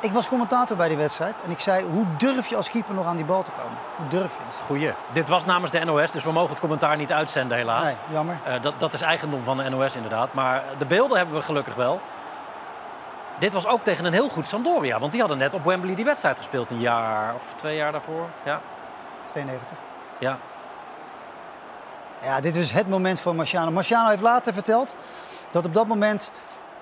Ik 0.00 0.12
was 0.12 0.28
commentator 0.28 0.76
bij 0.76 0.88
die 0.88 0.96
wedstrijd 0.96 1.36
en 1.44 1.50
ik 1.50 1.60
zei, 1.60 1.84
hoe 1.84 2.06
durf 2.16 2.46
je 2.46 2.56
als 2.56 2.70
keeper 2.70 2.94
nog 2.94 3.06
aan 3.06 3.16
die 3.16 3.24
bal 3.24 3.42
te 3.42 3.50
komen? 3.50 3.78
Hoe 3.96 4.08
durf 4.08 4.34
je 4.34 4.40
het? 4.46 4.60
Goeie. 4.66 4.92
Dit 5.12 5.28
was 5.28 5.44
namens 5.44 5.72
de 5.72 5.84
NOS, 5.84 6.12
dus 6.12 6.24
we 6.24 6.32
mogen 6.32 6.50
het 6.50 6.60
commentaar 6.60 6.96
niet 6.96 7.12
uitzenden 7.12 7.56
helaas. 7.56 7.84
Nee, 7.84 7.94
jammer. 8.10 8.38
Eh, 8.44 8.62
dat, 8.62 8.74
dat 8.78 8.94
is 8.94 9.00
eigendom 9.00 9.44
van 9.44 9.56
de 9.56 9.68
NOS 9.68 9.96
inderdaad. 9.96 10.32
Maar 10.32 10.64
de 10.78 10.86
beelden 10.86 11.16
hebben 11.16 11.34
we 11.34 11.42
gelukkig 11.42 11.74
wel. 11.74 12.00
Dit 13.38 13.52
was 13.52 13.66
ook 13.66 13.82
tegen 13.82 14.04
een 14.04 14.12
heel 14.12 14.28
goed 14.28 14.48
Sampdoria. 14.48 14.98
Want 14.98 15.12
die 15.12 15.20
hadden 15.20 15.38
net 15.38 15.54
op 15.54 15.64
Wembley 15.64 15.94
die 15.94 16.04
wedstrijd 16.04 16.36
gespeeld. 16.36 16.70
Een 16.70 16.80
jaar 16.80 17.34
of 17.34 17.52
twee 17.56 17.76
jaar 17.76 17.92
daarvoor. 17.92 18.28
Ja, 18.44 18.60
92. 19.24 19.76
ja. 20.18 20.38
Ja, 22.22 22.40
dit 22.40 22.56
is 22.56 22.72
het 22.72 22.88
moment 22.88 23.20
voor 23.20 23.34
Marciano. 23.34 23.70
Marciano 23.70 24.08
heeft 24.08 24.22
later 24.22 24.52
verteld 24.52 24.94
dat 25.50 25.64
op 25.64 25.74
dat 25.74 25.86
moment 25.86 26.32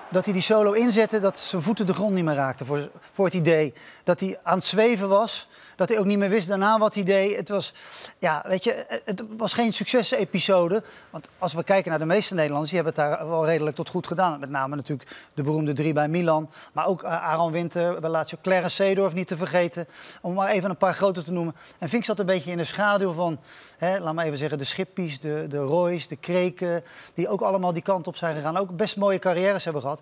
dat 0.09 0.25
hij 0.25 0.33
die 0.33 0.43
solo 0.43 0.71
inzette, 0.71 1.19
dat 1.19 1.37
zijn 1.37 1.61
voeten 1.61 1.85
de 1.85 1.93
grond 1.93 2.13
niet 2.13 2.23
meer 2.23 2.35
raakten 2.35 2.65
voor, 2.65 2.89
voor 3.13 3.25
het 3.25 3.33
idee. 3.33 3.73
Dat 4.03 4.19
hij 4.19 4.39
aan 4.43 4.57
het 4.57 4.65
zweven 4.65 5.09
was, 5.09 5.47
dat 5.75 5.89
hij 5.89 5.99
ook 5.99 6.05
niet 6.05 6.17
meer 6.17 6.29
wist 6.29 6.47
daarna 6.47 6.77
wat 6.77 6.93
hij 6.93 7.03
deed. 7.03 7.35
Het 7.35 7.49
was, 7.49 7.73
ja, 8.17 8.43
weet 8.47 8.63
je, 8.63 9.01
het 9.05 9.23
was 9.37 9.53
geen 9.53 9.73
succesepisode. 9.73 10.83
Want 11.09 11.29
als 11.37 11.53
we 11.53 11.63
kijken 11.63 11.89
naar 11.89 11.99
de 11.99 12.05
meeste 12.05 12.33
Nederlanders, 12.33 12.71
die 12.71 12.81
hebben 12.83 13.03
het 13.03 13.11
daar 13.11 13.27
wel 13.27 13.45
redelijk 13.45 13.75
tot 13.75 13.89
goed 13.89 14.07
gedaan. 14.07 14.39
Met 14.39 14.49
name 14.49 14.75
natuurlijk 14.75 15.09
de 15.33 15.43
beroemde 15.43 15.73
drie 15.73 15.93
bij 15.93 16.07
Milan. 16.07 16.49
Maar 16.73 16.85
ook 16.85 17.03
uh, 17.03 17.09
Aaron 17.09 17.51
Winter, 17.51 17.99
bij 17.99 18.09
Lazio, 18.09 18.37
Clarence 18.41 18.75
Seedorf 18.75 19.13
niet 19.13 19.27
te 19.27 19.37
vergeten. 19.37 19.87
Om 20.21 20.33
maar 20.33 20.49
even 20.49 20.69
een 20.69 20.77
paar 20.77 20.93
grote 20.93 21.23
te 21.23 21.31
noemen. 21.31 21.55
En 21.79 21.89
Vink 21.89 22.03
zat 22.03 22.19
een 22.19 22.25
beetje 22.25 22.51
in 22.51 22.57
de 22.57 22.63
schaduw 22.63 23.13
van, 23.13 23.39
hè, 23.77 23.99
laat 23.99 24.13
maar 24.13 24.25
even 24.25 24.37
zeggen, 24.37 24.57
de 24.57 24.63
Schippies, 24.63 25.19
de, 25.19 25.45
de 25.49 25.57
Roy's, 25.57 26.07
de 26.07 26.15
Kreken. 26.15 26.83
Die 27.13 27.29
ook 27.29 27.41
allemaal 27.41 27.73
die 27.73 27.83
kant 27.83 28.07
op 28.07 28.15
zijn 28.15 28.35
gegaan. 28.35 28.57
Ook 28.57 28.75
best 28.75 28.97
mooie 28.97 29.19
carrières 29.19 29.63
hebben 29.63 29.81
gehad. 29.81 29.96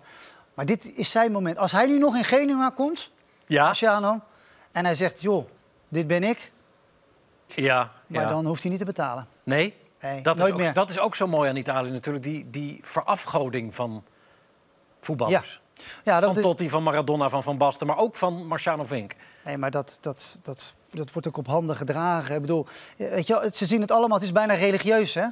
Maar 0.54 0.66
dit 0.66 0.92
is 0.94 1.10
zijn 1.10 1.32
moment. 1.32 1.56
Als 1.58 1.72
hij 1.72 1.86
nu 1.86 1.98
nog 1.98 2.16
in 2.16 2.24
Genua 2.24 2.70
komt, 2.70 3.10
Ja, 3.46 3.64
Marciano, 3.64 4.20
en 4.72 4.84
hij 4.84 4.94
zegt, 4.94 5.22
joh, 5.22 5.48
dit 5.88 6.06
ben 6.06 6.22
ik. 6.22 6.52
ja. 7.46 7.92
Maar 8.06 8.22
ja. 8.22 8.28
dan 8.28 8.46
hoeft 8.46 8.62
hij 8.62 8.70
niet 8.70 8.80
te 8.80 8.86
betalen. 8.86 9.28
Nee, 9.42 9.74
Nee, 10.00 10.22
dat, 10.22 10.38
is 10.40 10.50
ook, 10.50 10.56
meer. 10.56 10.72
dat 10.72 10.90
is 10.90 10.98
ook 10.98 11.14
zo 11.14 11.26
mooi 11.26 11.48
aan 11.50 11.56
Italië 11.56 11.90
natuurlijk. 11.90 12.24
Die, 12.24 12.50
die 12.50 12.78
verafgoding 12.82 13.74
van 13.74 14.04
voetballers. 15.00 15.60
Ja, 16.04 16.20
dat 16.20 16.28
van 16.28 16.38
is, 16.38 16.42
Totti, 16.42 16.68
van 16.68 16.82
Maradona, 16.82 17.28
van 17.28 17.42
Van 17.42 17.58
Basten. 17.58 17.86
Maar 17.86 17.96
ook 17.98 18.16
van 18.16 18.46
Marciano 18.46 18.84
Vink. 18.84 19.14
nee, 19.44 19.56
maar 19.56 19.70
dat, 19.70 19.98
dat, 20.00 20.38
dat, 20.42 20.74
dat 20.90 21.12
wordt 21.12 21.28
ook 21.28 21.36
op 21.36 21.46
handen 21.46 21.76
gedragen. 21.76 22.34
Ik 22.34 22.40
bedoel, 22.40 22.66
weet 22.96 23.26
je, 23.26 23.50
ze 23.52 23.66
zien 23.66 23.80
het 23.80 23.90
allemaal, 23.90 24.16
het 24.16 24.26
is 24.26 24.32
bijna 24.32 24.54
religieus, 24.54 25.14
hè? 25.14 25.26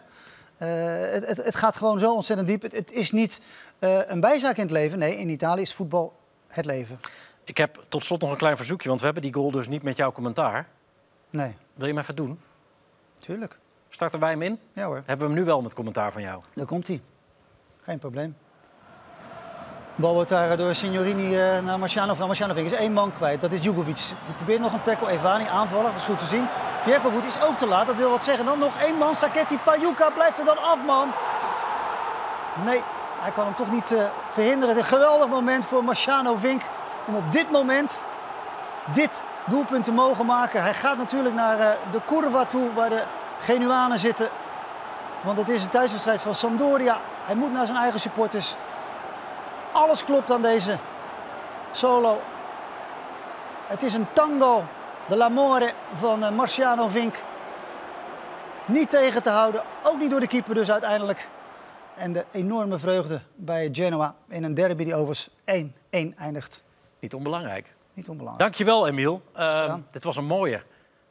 Eh, 0.57 0.69
het, 1.12 1.27
het, 1.27 1.37
het 1.45 1.55
gaat 1.57 1.77
gewoon 1.77 1.99
zo 2.01 2.14
ontzettend 2.14 2.49
diep. 2.49 2.62
Het, 2.62 2.73
het 2.73 2.93
is 2.93 3.11
niet 3.11 3.40
eh, 3.79 3.99
een 4.07 4.21
bijzaak 4.21 4.57
in 4.57 4.62
het 4.62 4.71
leven. 4.71 4.99
Nee, 4.99 5.17
in 5.19 5.29
Italië 5.29 5.62
is 5.62 5.75
voetbal 5.75 6.12
het 6.47 6.64
leven. 6.64 7.01
Ik 7.45 7.57
heb 7.57 7.85
tot 7.88 8.05
slot 8.05 8.21
nog 8.21 8.31
een 8.31 8.37
klein 8.37 8.57
verzoekje. 8.57 8.88
Want 8.88 9.01
we 9.01 9.07
hebben 9.07 9.23
die 9.25 9.35
goal 9.35 9.51
dus 9.51 9.69
niet 9.69 9.83
met 9.83 9.97
jouw 9.97 10.12
commentaar. 10.12 10.67
Nee, 11.31 11.57
Wil 11.75 11.87
je 11.87 11.93
hem 11.93 12.03
even 12.03 12.17
doen? 12.17 12.40
tuurlijk. 13.21 13.59
Starten 13.88 14.21
wij 14.21 14.31
hem 14.31 14.43
in? 14.43 14.59
Ja 14.73 14.85
hoor, 14.87 15.03
Hebben 15.07 15.27
we 15.29 15.33
hem 15.33 15.43
nu 15.43 15.45
wel 15.45 15.62
met 15.62 15.75
commentaar 15.75 16.12
van 16.12 16.23
jou? 16.23 16.43
daar 16.55 16.67
komt 16.67 16.88
hij. 16.88 17.01
Geen 17.83 17.99
probleem. 17.99 18.37
Bal 19.97 20.14
wordt 20.14 20.29
daar 20.29 20.57
door 20.57 20.75
Signorini 20.75 21.37
eh, 21.38 21.61
naar 21.62 21.79
Marciano. 21.79 22.14
Van 22.14 22.27
Marciano 22.27 22.55
is 22.55 22.73
één 22.73 22.93
man 22.93 23.12
kwijt. 23.12 23.40
Dat 23.40 23.53
is 23.53 23.62
Jugovic. 23.64 23.97
Die 23.97 24.35
probeert 24.37 24.61
nog 24.61 24.73
een 24.73 24.83
tackle. 24.83 25.09
Evani 25.09 25.45
aanvallen. 25.45 25.85
Dat 25.85 25.95
is 26.01 26.03
goed 26.07 26.19
te 26.19 26.25
zien. 26.25 26.47
Vjekovoet 26.85 27.25
is 27.25 27.40
ook 27.42 27.59
te 27.59 27.66
laat. 27.66 27.87
Dat 27.87 27.97
wil 27.97 28.11
wat 28.11 28.25
zeggen. 28.25 28.44
Dan 28.44 28.59
nog 28.59 28.77
één 28.81 28.97
man. 28.99 29.16
Sacchetti. 29.16 29.59
Pajuka 29.59 30.11
blijft 30.11 30.38
er 30.38 30.44
dan 30.44 30.59
af, 30.59 30.83
man. 30.87 31.12
Nee, 32.64 32.83
hij 33.20 33.31
kan 33.31 33.44
hem 33.44 33.55
toch 33.55 33.70
niet 33.70 33.92
eh, 33.92 34.05
verhinderen. 34.29 34.77
Een 34.77 34.85
geweldig 34.85 35.29
moment 35.29 35.64
voor 35.64 35.85
Marciano 35.85 36.37
Vink. 36.37 36.62
Om 37.05 37.14
op 37.14 37.33
dit 37.33 37.51
moment 37.51 38.03
dit 38.85 39.23
doelpunt 39.44 39.85
te 39.85 39.92
mogen 39.92 40.27
maken. 40.27 40.62
Hij 40.62 40.75
gaat 40.75 40.97
natuurlijk 40.97 41.35
naar 41.35 41.59
eh, 41.59 41.70
de 41.90 42.01
Curva 42.07 42.44
toe 42.44 42.73
waar 42.73 42.90
de 42.90 43.03
Genuanen 43.38 43.99
zitten. 43.99 44.29
Want 45.20 45.38
het 45.38 45.49
is 45.49 45.64
een 45.64 45.70
thuiswedstrijd 45.70 46.20
van 46.20 46.35
Sampdoria. 46.35 46.99
Hij 47.25 47.35
moet 47.35 47.53
naar 47.53 47.66
zijn 47.66 47.79
eigen 47.79 48.01
supporters. 48.01 48.57
Alles 49.73 50.05
klopt 50.05 50.31
aan 50.31 50.42
deze 50.42 50.79
solo. 51.73 52.20
Het 53.66 53.83
is 53.83 53.94
een 53.94 54.07
tango 54.12 54.64
de 55.09 55.17
l'amore 55.17 55.73
van 55.95 56.25
eh, 56.25 56.31
Marciano 56.31 56.88
Vink. 56.88 57.23
Niet 58.67 58.90
tegen 58.90 59.23
te 59.23 59.31
houden, 59.31 59.62
ook 59.83 59.99
niet 59.99 60.11
door 60.11 60.21
de 60.21 60.27
keeper 60.27 60.55
dus 60.55 60.71
uiteindelijk. 60.71 61.29
En 61.97 62.12
de 62.12 62.25
enorme 62.33 62.79
vreugde 62.79 63.21
bij 63.35 63.69
Genoa 63.73 64.14
in 64.29 64.45
een 64.45 64.55
derby 64.55 64.85
die 64.85 64.95
overigens 64.95 65.29
1-1 65.29 65.33
eindigt. 66.17 66.62
Niet 67.01 67.14
onbelangrijk. 67.14 67.75
Niet 67.95 68.09
onbelangrijk. 68.09 68.51
Dankjewel, 68.51 68.87
Emiel. 68.87 69.23
Ja. 69.35 69.81
Dit 69.90 70.05
was 70.05 70.17
een 70.17 70.25
mooie. 70.25 70.62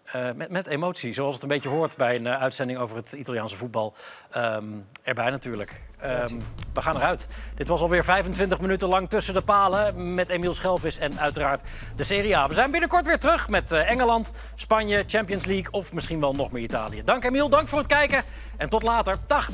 Eh, 0.04 0.32
met, 0.36 0.50
met 0.50 0.68
emotie, 0.68 1.14
zoals 1.14 1.34
het 1.34 1.44
een 1.44 1.50
beetje 1.50 1.70
hoort 1.70 1.98
bij 1.98 2.16
een 2.16 2.28
eh, 2.28 2.42
uitzending 2.42 2.80
over 2.80 2.96
het 2.96 3.12
Italiaanse 3.12 3.58
voetbal. 3.58 3.94
Ehm, 4.32 4.66
erbij 5.04 5.30
natuurlijk. 5.30 5.82
Ehm, 6.00 6.36
we 6.74 6.82
gaan 6.82 6.96
eruit. 6.96 7.28
Dit 7.56 7.68
was 7.68 7.82
alweer 7.82 8.04
25 8.04 8.60
minuten 8.60 8.88
lang 8.88 9.10
tussen 9.10 9.34
de 9.34 9.42
palen 9.42 10.14
met 10.14 10.30
Emiel 10.30 10.54
Schelvis 10.54 10.98
en 10.98 11.20
uiteraard 11.20 11.62
de 11.96 12.04
Serie 12.04 12.38
A. 12.38 12.48
We 12.48 12.54
zijn 12.54 12.72
binnenkort 12.72 13.06
weer 13.06 13.20
terug 13.20 13.50
met 13.50 13.72
eh, 13.72 13.90
Engeland, 13.90 14.32
Spanje, 14.56 15.04
Champions 15.08 15.46
League 15.46 15.72
of 15.72 15.94
misschien 15.94 16.20
wel 16.20 16.34
nog 16.34 16.52
meer 16.52 16.64
Italië. 16.64 17.04
Dank 17.04 17.24
Emiel, 17.24 17.50
dank 17.50 17.68
voor 17.68 17.80
het 17.80 17.88
kijken 17.88 18.24
en 18.58 18.70
tot 18.70 18.84
later. 18.84 19.18
Dag! 19.28 19.50